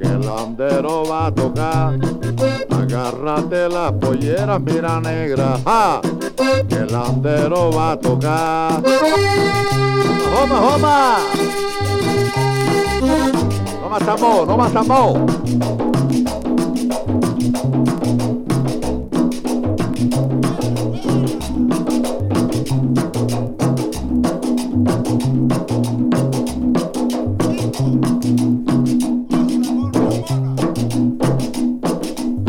[0.00, 1.98] que el andero va a tocar.
[2.70, 6.00] Agárrate las polleras, mira negra, ¡ja!
[6.68, 8.82] que el andero va a tocar.
[10.32, 11.65] ¡Joma, joma!
[13.98, 15.26] más tambor, no más tambor.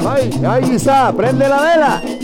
[0.06, 2.17] Ay, ahí está, prende la vela.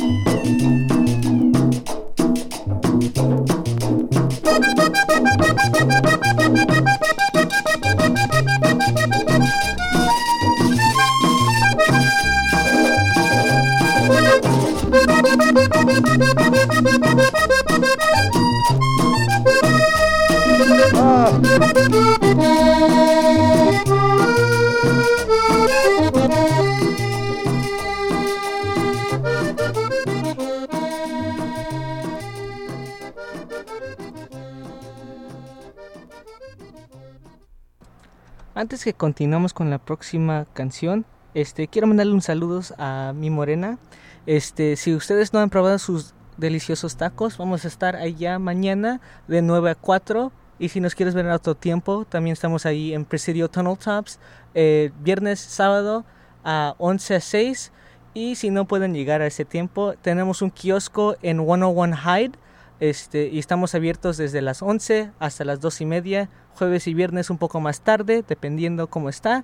[38.84, 43.78] Que continuemos con la próxima canción, este quiero mandarle un saludos a mi morena.
[44.26, 49.00] Este, si ustedes no han probado sus deliciosos tacos, vamos a estar allá mañana
[49.30, 50.34] de 9 a 4.
[50.60, 54.20] Y si nos quieres ver en otro tiempo, también estamos ahí en Presidio Tunnel Tops,
[54.54, 56.04] eh, viernes, sábado
[56.44, 57.72] a 11 a 6.
[58.14, 62.38] Y si no pueden llegar a ese tiempo, tenemos un kiosco en 101 Hyde.
[62.82, 67.30] Este, y estamos abiertos desde las 11 hasta las 2 y media, jueves y viernes
[67.30, 69.44] un poco más tarde, dependiendo cómo está.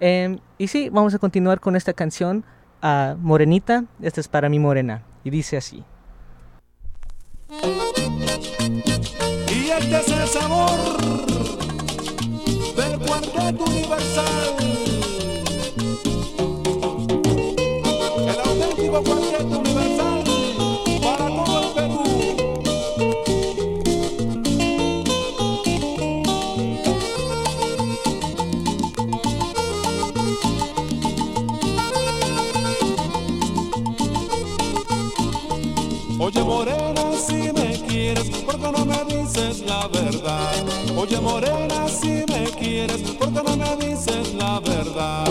[0.00, 2.44] Em, y sí, vamos a continuar con esta canción
[2.82, 3.84] a Morenita.
[4.02, 5.02] Esta es para mi morena.
[5.24, 5.84] Y dice así.
[9.48, 10.96] Y este es el sabor
[12.76, 14.56] del cuarteto universal.
[18.18, 19.25] El auténtico cuarteto
[36.18, 40.50] Oye morena, si me quieres, ¿por qué no me dices la verdad?
[40.96, 45.26] Oye morena, si me quieres, ¿por qué no me dices la verdad?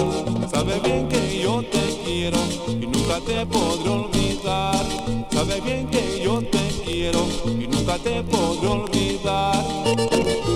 [0.52, 2.38] Sabe bien que yo te quiero
[2.70, 4.86] y nunca te podré olvidar.
[5.32, 10.55] Sabe bien que yo te quiero y nunca te podré olvidar.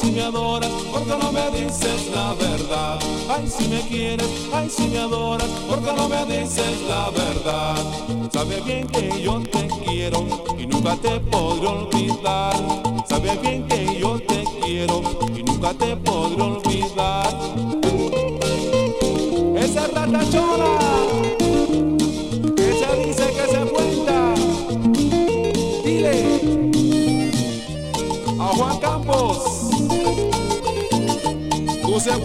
[0.00, 2.98] Si me adoras, ¿por qué no me dices la verdad?
[3.28, 7.76] Ay, si me quieres, ay, si me adoras, ¿por qué no me dices la verdad?
[8.32, 10.26] Sabe bien que yo te quiero
[10.58, 12.54] y nunca te podré olvidar.
[13.08, 15.02] Sabe bien que yo te quiero
[15.36, 17.34] y nunca te podré olvidar.
[19.56, 21.47] Esa ratachona
[31.98, 32.16] Oye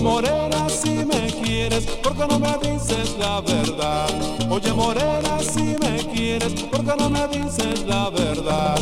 [0.00, 4.08] morena, si me quieres, ¿por qué no me dices la verdad?
[4.50, 8.78] Oye morena, si me quieres, ¿por qué no me dices la verdad?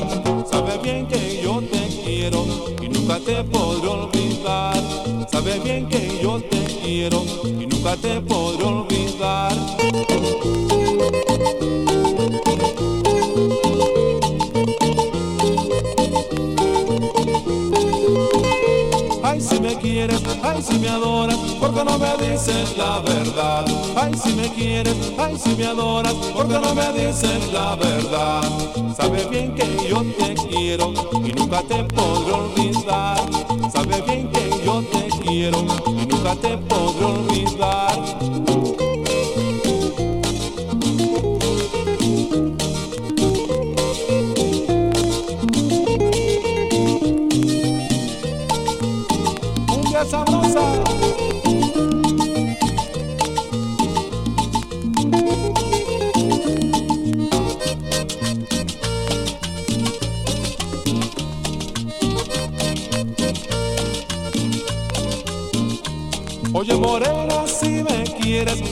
[0.48, 2.44] Sabe bien que yo te quiero
[2.80, 5.17] y nunca te podré olvidar.
[5.38, 9.52] Sabe bien que yo te quiero y nunca te podré olvidar.
[19.22, 23.64] Ay, si me quieres, ay, si me adoras, ¿por qué no me dices la verdad?
[23.94, 28.42] Ay, si me quieres, ay, si me adoras, ¿por qué no me dices la verdad?
[28.96, 30.92] Sabe bien que yo te quiero
[31.24, 33.20] y nunca te podré olvidar.
[33.72, 34.27] Sabe bien
[35.28, 38.57] quiero y nunca te podré olvidar.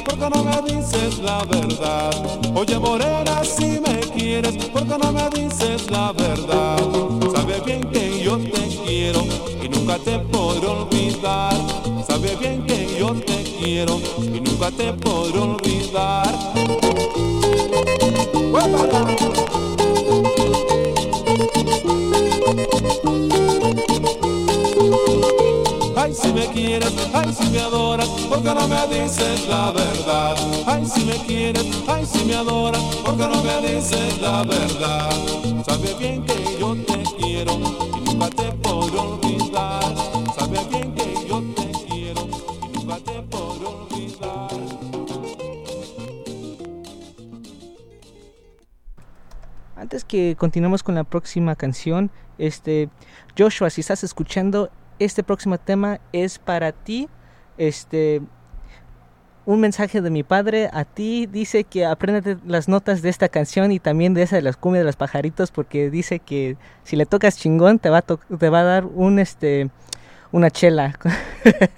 [0.06, 2.10] Quieres, ¿por qué no me dices la verdad?
[2.54, 6.78] Oye morena, si me quieres, ¿por qué no me dices la verdad?
[7.34, 9.24] Sabe bien que yo te quiero
[9.62, 11.54] y nunca te podré olvidar.
[12.06, 16.26] Sabe bien que yo te quiero y nunca te podré olvidar.
[26.36, 30.36] Me quieres, ay, si me adoras, ¿por qué no me dices la verdad?
[30.66, 35.10] Ay, si me quieres, ay, si me adoras, ¿por qué no me dices la verdad?
[35.66, 39.94] Sabe bien que yo te quiero y nunca te podré olvidar.
[40.38, 44.50] Sabes bien que yo te quiero y nunca te podré olvidar.
[49.74, 52.90] Antes que continuemos con la próxima canción, este
[53.38, 57.08] Joshua, si estás escuchando, este próximo tema es para ti.
[57.58, 58.22] Este
[59.46, 63.70] un mensaje de mi padre a ti dice que apréndete las notas de esta canción
[63.70, 67.06] y también de esa de las cumbias de los pajaritos porque dice que si le
[67.06, 69.70] tocas chingón te va a, te va a dar un este
[70.32, 70.98] una chela.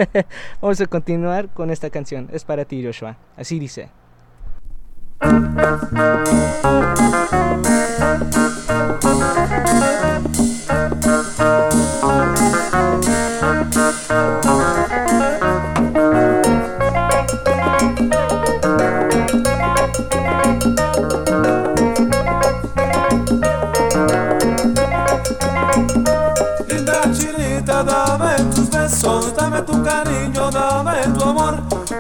[0.61, 2.29] Vamos a continuar con esta canción.
[2.33, 3.17] Es para ti, Joshua.
[3.37, 3.91] Así dice.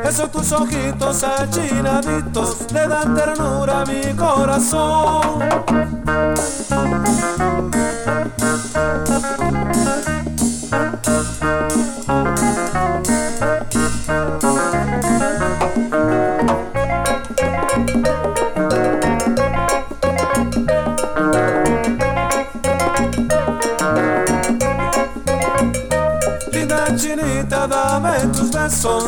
[0.08, 5.38] Esos tus ojitos achinaditos le dan ternura a mi corazón.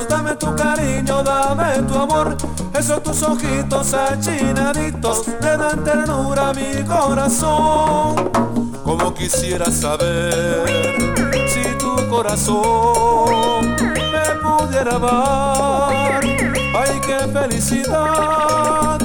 [0.08, 2.36] Dame tu cariño, dame tu amor.
[2.74, 8.30] Esos tus ojitos achinaditos le dan ternura a mi corazón.
[8.82, 10.64] Como quisiera saber
[11.48, 16.20] si tu corazón me pudiera amar.
[16.24, 18.98] Ay, qué felicidad.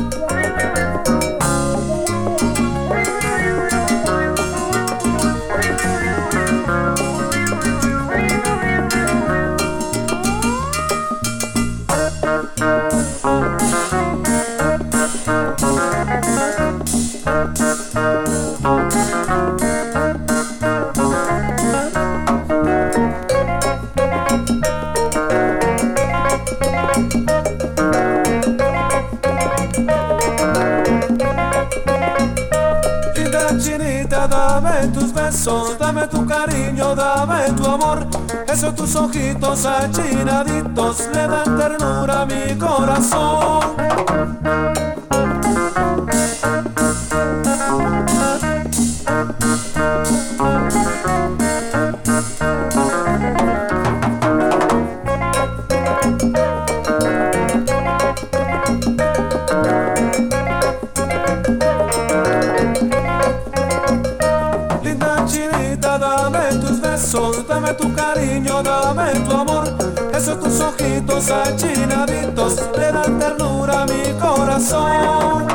[36.95, 38.07] Dame tu amor.
[38.47, 43.75] Esos tus ojitos achinaditos le dan ternura a mi corazón.
[70.25, 75.45] Esos tus ojitos achinaditos le dan ternura a mi corazón.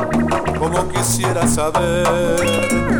[0.57, 2.39] Como quisiera saber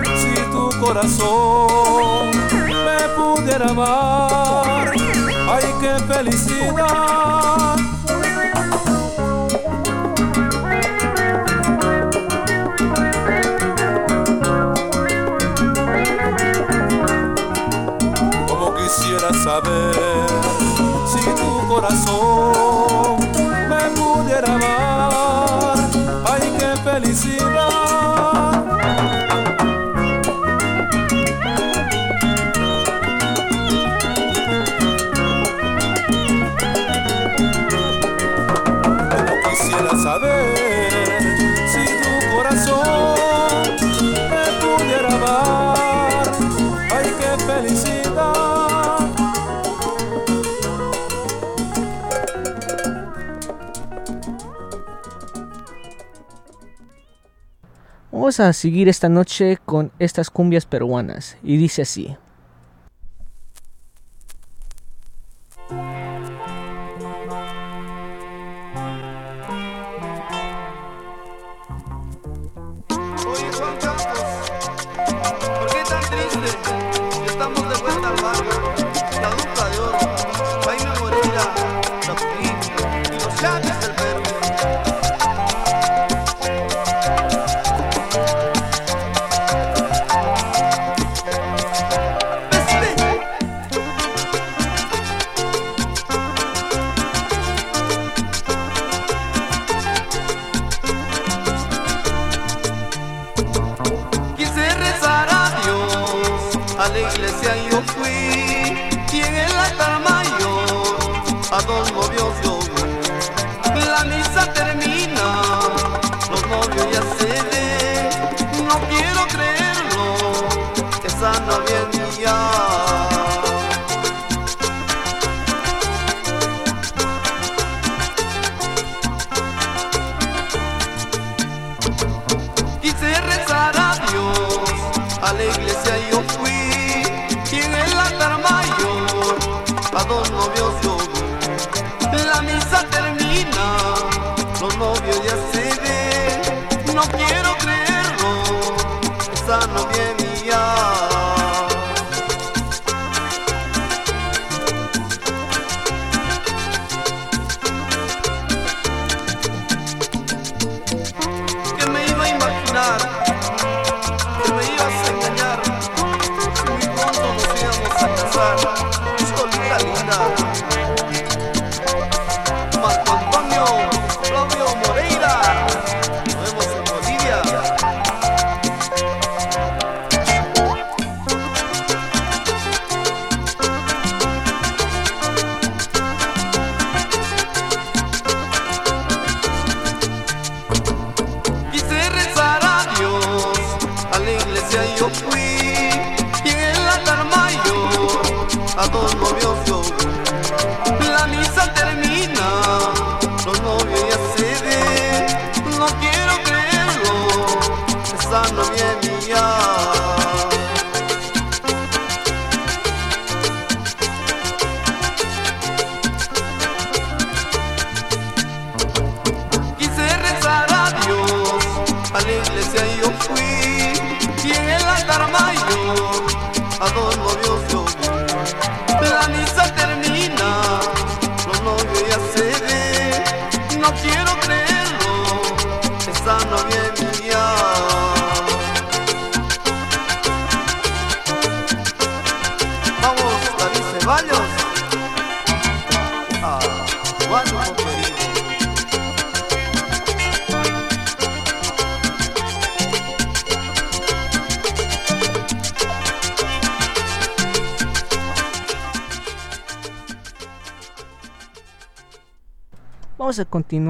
[0.04, 2.30] si tu corazón
[2.68, 4.92] me pudiera amar.
[5.50, 7.78] Ay, qué felicidad.
[18.46, 20.51] Como quisiera saber
[21.72, 23.18] corazón
[23.70, 25.78] me pudiera amar.
[26.26, 27.51] Ay, qué felicidad.
[58.32, 62.16] Vamos a seguir esta noche con estas cumbias peruanas y dice así.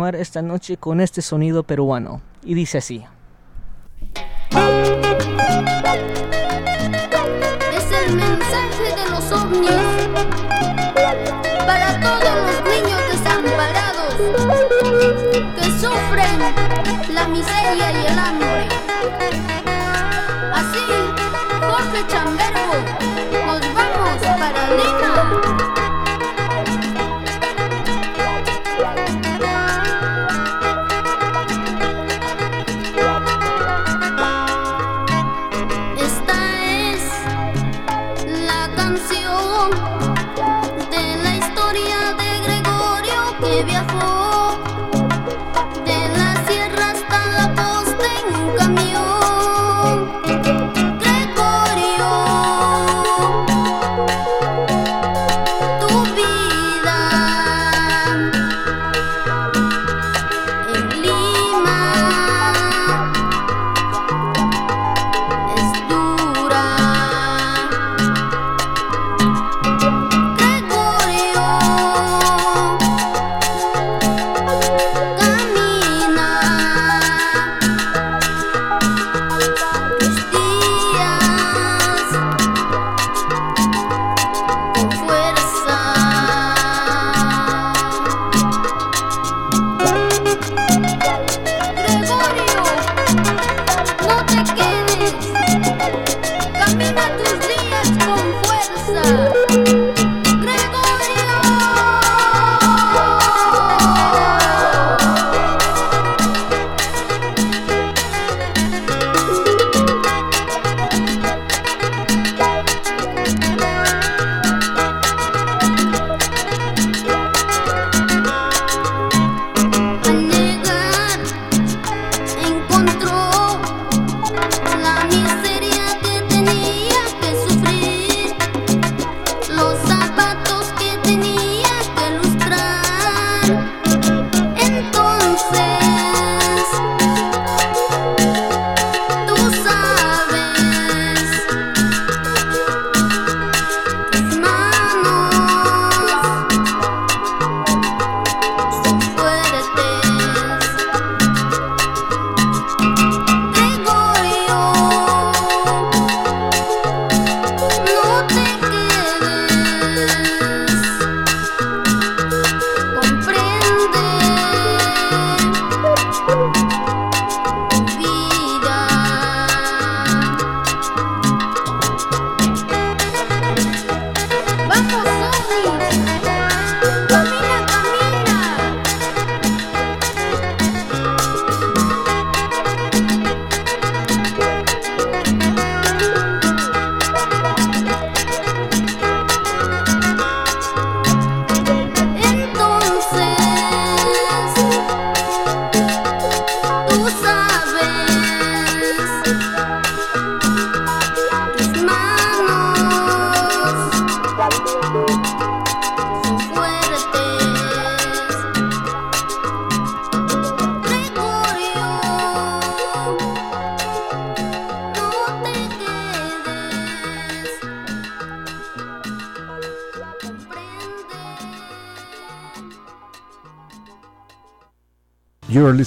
[0.02, 2.22] continuar esta noche con este sonido peruano.
[2.44, 3.06] Y dice así.
[7.76, 9.70] Es el mensaje de los ovnis
[11.68, 14.16] para todos los niños desamparados
[15.56, 16.40] que sufren
[17.14, 18.68] la miseria y el hambre.
[20.52, 20.84] Así,
[21.62, 22.74] Jorge Chambergo,
[23.46, 25.01] nos vamos para el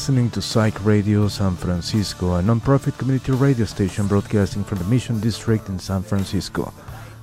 [0.04, 5.18] listening to Psych Radio San Francisco, a non-profit community radio station broadcasting from the Mission
[5.18, 6.74] District in San Francisco.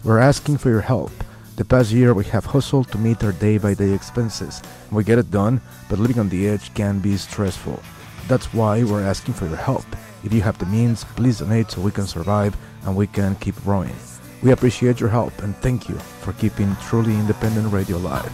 [0.03, 1.11] We're asking for your help.
[1.57, 4.63] The past year we have hustled to meet our day-by-day expenses.
[4.91, 7.79] We get it done, but living on the edge can be stressful.
[8.27, 9.85] That's why we're asking for your help.
[10.23, 13.63] If you have the means, please donate so we can survive and we can keep
[13.63, 13.95] growing.
[14.41, 18.33] We appreciate your help and thank you for keeping truly independent radio alive.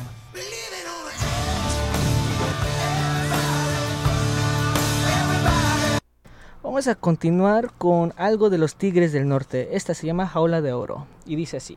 [6.77, 9.69] Vamos a continuar con algo de los Tigres del Norte.
[9.75, 11.75] Esta se llama Jaula de Oro y dice así.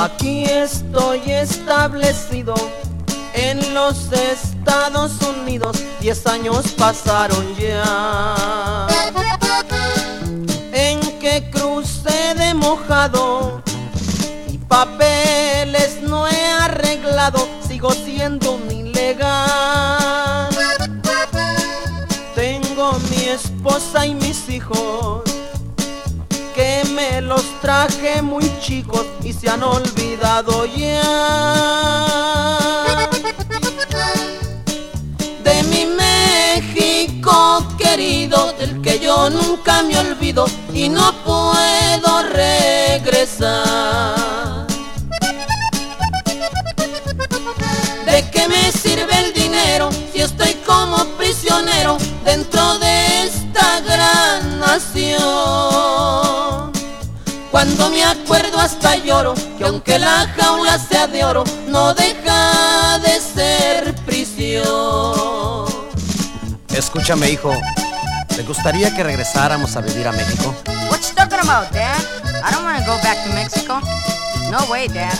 [0.00, 2.54] Aquí estoy establecido
[3.34, 8.86] en los Estados Unidos, diez años pasaron ya.
[10.72, 12.25] En que crucé
[12.56, 13.62] mojado
[14.48, 20.48] y papeles no he arreglado, sigo siendo un ilegal.
[22.34, 25.22] Tengo mi esposa y mis hijos
[26.54, 31.02] que me los traje muy chicos y se han olvidado ya
[35.44, 37.62] de mi México
[37.96, 43.46] del que yo nunca me olvido y no puedo regresar.
[48.04, 55.16] ¿De qué me sirve el dinero si estoy como prisionero dentro de esta gran nación?
[57.50, 63.20] Cuando me acuerdo hasta lloro que aunque la jaula sea de oro, no deja de
[63.20, 65.64] ser prisión.
[66.68, 67.52] Escúchame, hijo.
[68.36, 70.54] ¿Te gustaría que regresáramos a vivir a México?
[70.90, 71.96] What you talking about, Dad?
[72.44, 73.80] I don't want to go back to Mexico.
[74.50, 75.18] No way, Dad.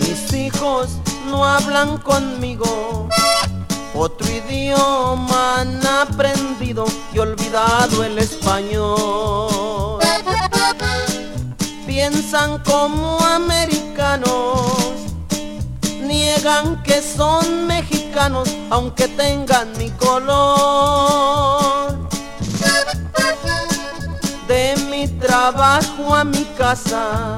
[0.00, 0.88] Mis hijos
[1.26, 3.08] no hablan conmigo.
[3.94, 10.00] Otro idioma han aprendido y olvidado el español.
[11.86, 14.72] Piensan como americanos,
[16.02, 17.99] niegan que son mexicanos
[18.70, 21.98] aunque tengan mi color.
[24.48, 27.36] De mi trabajo a mi casa,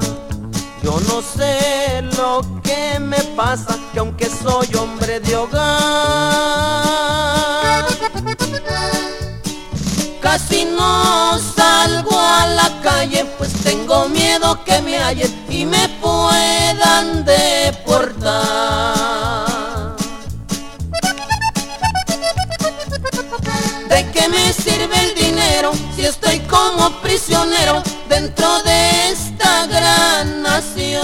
[0.81, 5.63] yo no sé lo que me pasa, que aunque soy hombre de hogar,
[10.21, 17.23] casi no salgo a la calle, pues tengo miedo que me hallen y me puedan
[17.25, 17.82] deportar.
[27.13, 31.03] Prisionero dentro de esta gran nación?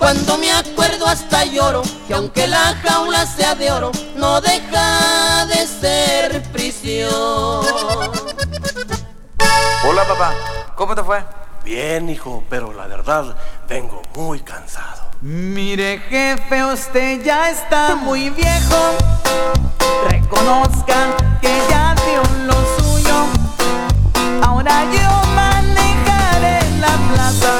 [0.00, 5.64] Cuando me acuerdo hasta lloro que aunque la jaula sea de oro, no deja de
[5.64, 7.12] ser prisión.
[9.88, 10.34] Hola papá,
[10.74, 11.22] ¿cómo te fue?
[11.64, 13.36] Bien, hijo, pero la verdad
[13.68, 15.02] vengo muy cansado.
[15.20, 18.96] Mire jefe, usted ya está muy viejo.
[20.08, 22.87] Reconozca que ya dio lo suyo.
[24.68, 27.57] Ahora yo manejaré la plaza.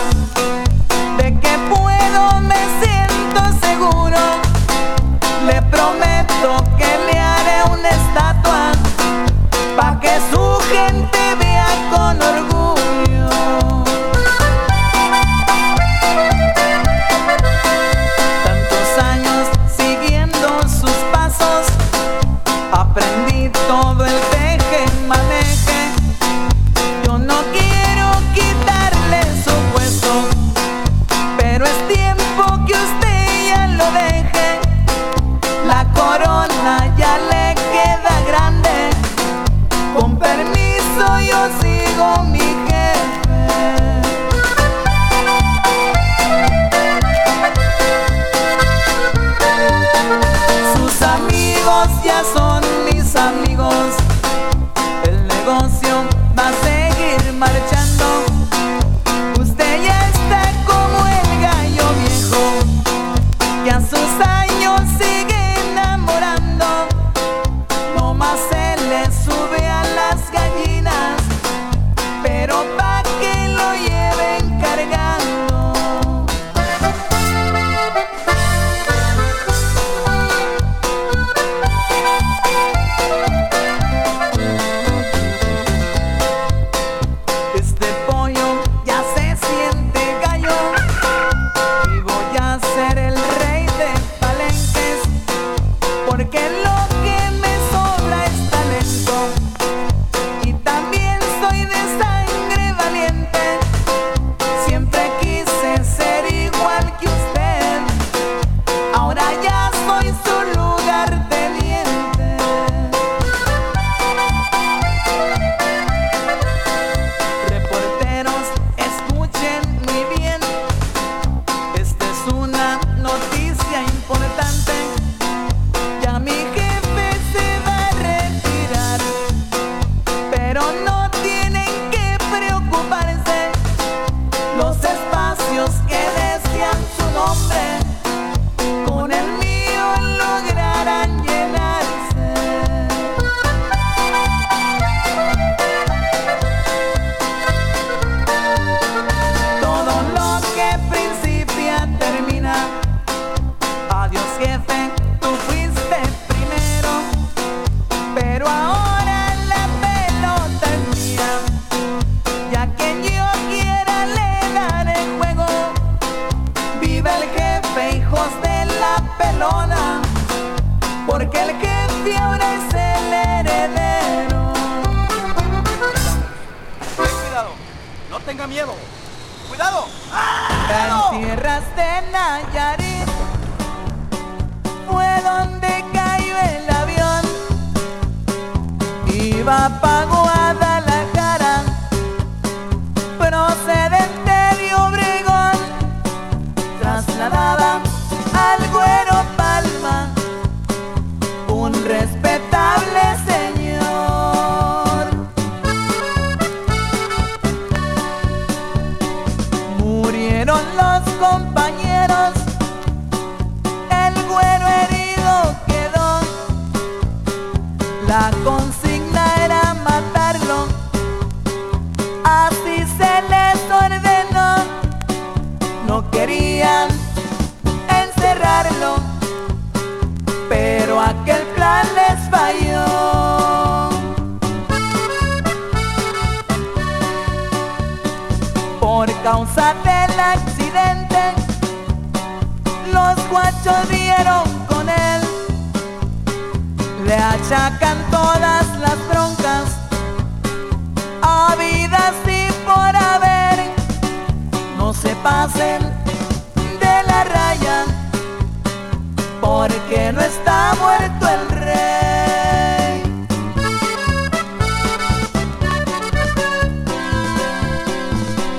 [259.99, 263.03] Porque no está muerto el rey.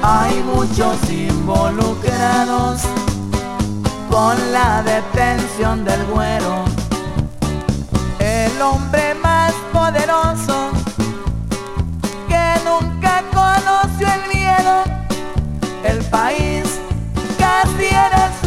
[0.02, 2.82] Hay muchos involucrados
[4.10, 6.66] con la detención del güero.
[8.20, 10.72] El hombre más poderoso
[12.28, 14.84] que nunca conoció el miedo.
[15.84, 16.64] El país
[17.38, 18.39] casi.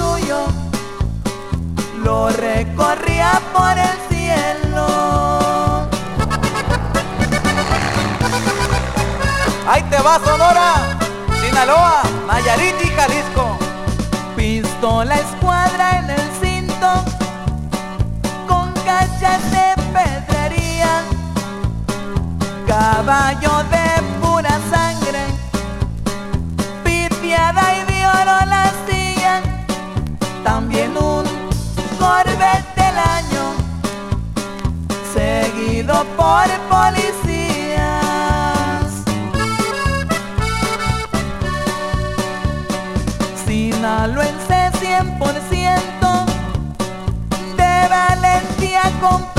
[2.04, 4.86] Lo recorría por el cielo.
[9.68, 10.98] Ahí te va Sonora,
[11.40, 13.56] Sinaloa, Nayarit y Jalisco.
[14.36, 17.04] Pistola escuadra en el cinto
[18.48, 21.02] con cachas de pedrería,
[22.66, 23.72] caballo de
[36.43, 37.82] por policías.
[43.47, 46.24] Sinaloense 100%
[47.56, 49.31] de valentía comprobada.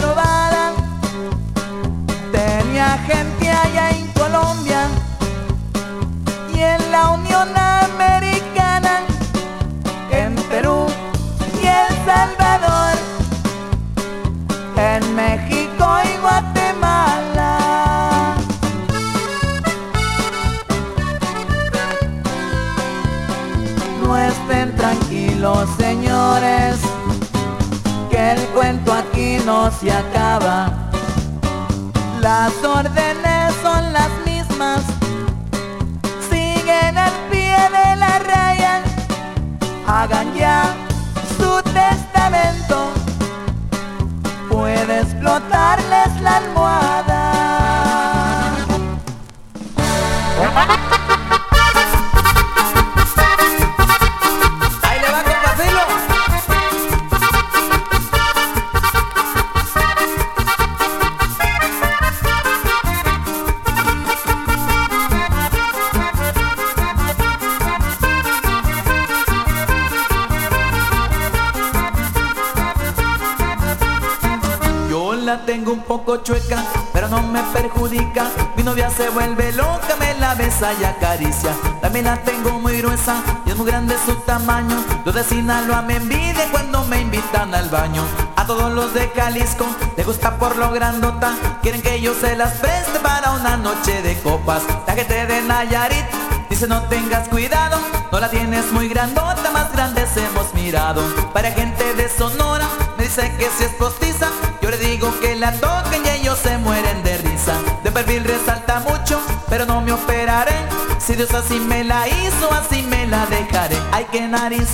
[85.24, 88.04] Sinaloa me envidian cuando me invitan al baño.
[88.36, 91.34] A todos los de Jalisco les gusta por lo grandota.
[91.62, 94.64] Quieren que yo se las preste para una noche de copas.
[94.86, 96.06] La gente de Nayarit
[96.50, 97.80] dice no tengas cuidado,
[98.12, 101.02] no la tienes muy grandota, más grandes hemos mirado.
[101.34, 102.68] Para gente de Sonora
[102.98, 104.28] me dice que si es postiza,
[104.62, 107.54] yo le digo que la toquen y ellos se mueren de risa.
[107.84, 110.56] De perfil resalta mucho, pero no me operaré.
[111.00, 113.78] Si Dios así me la hizo, así me la dejaré.
[113.91, 114.70] Ay, qué nariz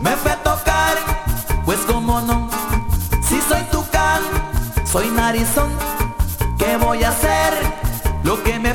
[0.00, 0.96] me fue a tocar,
[1.64, 2.48] pues como no,
[3.22, 4.22] si soy tucán,
[4.84, 5.70] soy narizón.
[6.58, 7.52] ¿Qué voy a hacer?
[8.22, 8.74] Lo que me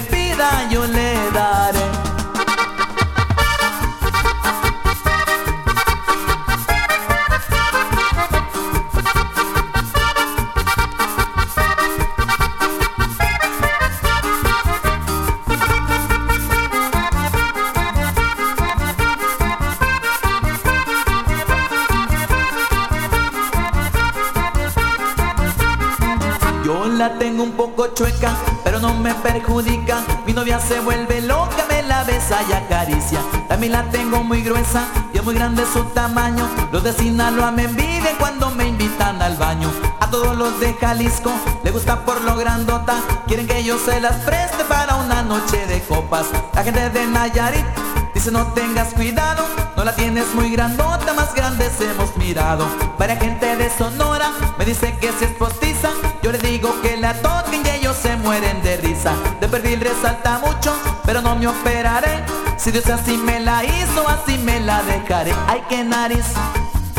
[26.98, 30.02] la tengo un poco chueca, pero no me perjudica.
[30.26, 33.20] Mi novia se vuelve loca, me la besa y acaricia.
[33.48, 36.48] También la tengo muy gruesa y es muy grande su tamaño.
[36.72, 39.70] Los de Sinaloa me envidian cuando me invitan al baño.
[40.00, 41.32] A todos los de Jalisco
[41.64, 42.96] le gusta por lo grandota.
[43.28, 46.28] Quieren que yo se las preste para una noche de copas.
[46.54, 47.66] La gente de Nayarit
[48.26, 49.46] dice no tengas cuidado,
[49.76, 52.66] no la tienes muy grandota, más grandes hemos mirado.
[52.98, 55.90] Varia gente de Sonora me dice que si es postiza,
[56.24, 59.14] yo le digo que la toquen y ellos se mueren de risa.
[59.40, 60.76] De perfil resalta mucho,
[61.06, 62.24] pero no me operaré.
[62.58, 65.32] Si Dios así me la hizo, así me la dejaré.
[65.48, 66.26] Ay, qué nariz,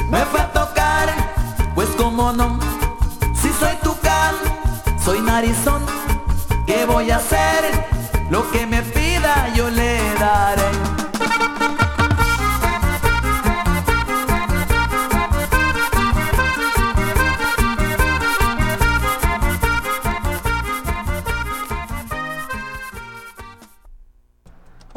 [0.09, 1.09] me fue a tocar,
[1.75, 2.61] pues como no,
[3.35, 4.35] si soy tucán,
[5.05, 5.83] soy narizón,
[6.67, 7.65] ¿qué voy a hacer?
[8.31, 10.96] Lo que me pida yo le daré.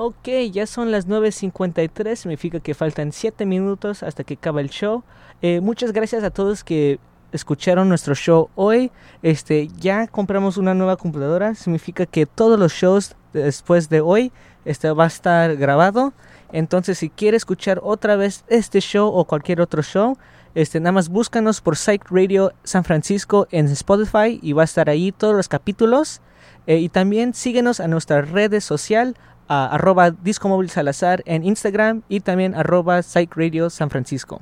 [0.10, 5.04] Ok, ya son las 9.53, significa que faltan 7 minutos hasta que acabe el show.
[5.44, 7.00] Eh, muchas gracias a todos que
[7.32, 8.92] escucharon nuestro show hoy.
[9.22, 14.32] Este, ya compramos una nueva computadora, significa que todos los shows después de hoy
[14.66, 16.12] este, va a estar grabado.
[16.52, 20.18] Entonces, si quiere escuchar otra vez este show o cualquier otro show,
[20.56, 24.90] este, nada más búscanos por Psych Radio San Francisco en Spotify y va a estar
[24.90, 26.20] ahí todos los capítulos.
[26.66, 29.16] Eh, y también síguenos a nuestras redes sociales,
[29.50, 34.42] a arroba Disco Móvil Salazar en Instagram y también arroba Psych Radio San Francisco.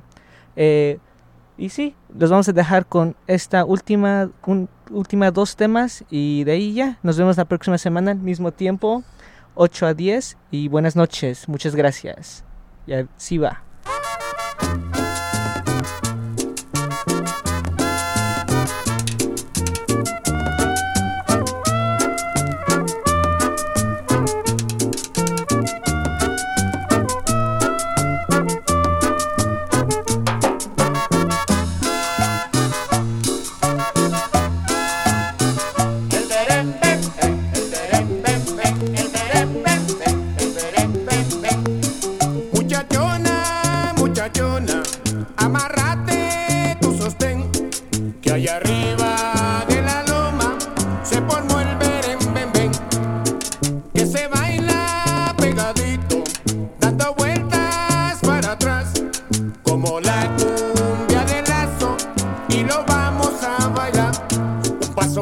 [0.54, 0.98] Eh,
[1.56, 6.52] y sí, los vamos a dejar con esta última, un, última dos temas y de
[6.52, 6.98] ahí ya.
[7.02, 9.02] Nos vemos la próxima semana al mismo tiempo,
[9.56, 11.48] 8 a 10 y buenas noches.
[11.48, 12.44] Muchas gracias.
[12.86, 13.64] Y así va.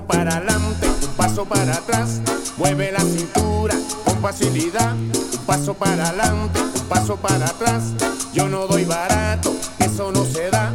[0.06, 2.20] Para adelante, paso para atrás,
[2.56, 3.74] mueve la cintura
[4.04, 4.94] con facilidad,
[5.46, 7.92] paso para adelante, paso para atrás.
[8.32, 10.72] Yo no doy barato, eso no se da.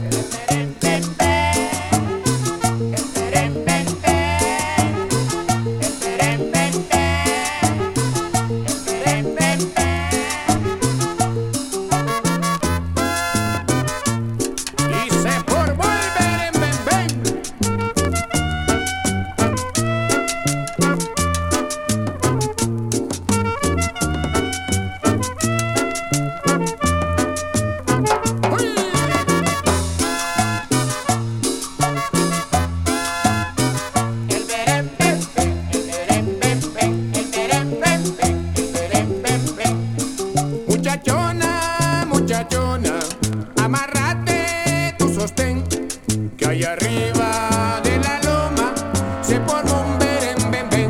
[46.81, 48.73] Arriba de la loma
[49.21, 50.89] se formó un beren ben ben.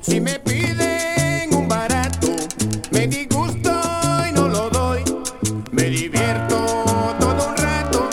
[0.00, 2.28] Si me piden un barato,
[2.90, 3.70] me disgusto
[4.28, 5.02] y no lo doy.
[5.72, 6.56] Me divierto
[7.18, 8.08] todo un rato,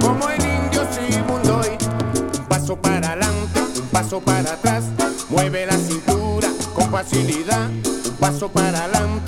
[0.00, 1.76] como el indio Sibundoy.
[2.38, 4.84] Un paso para adelante, un paso para atrás,
[5.30, 7.68] mueve la cintura con facilidad.
[7.68, 9.23] Un paso para adelante,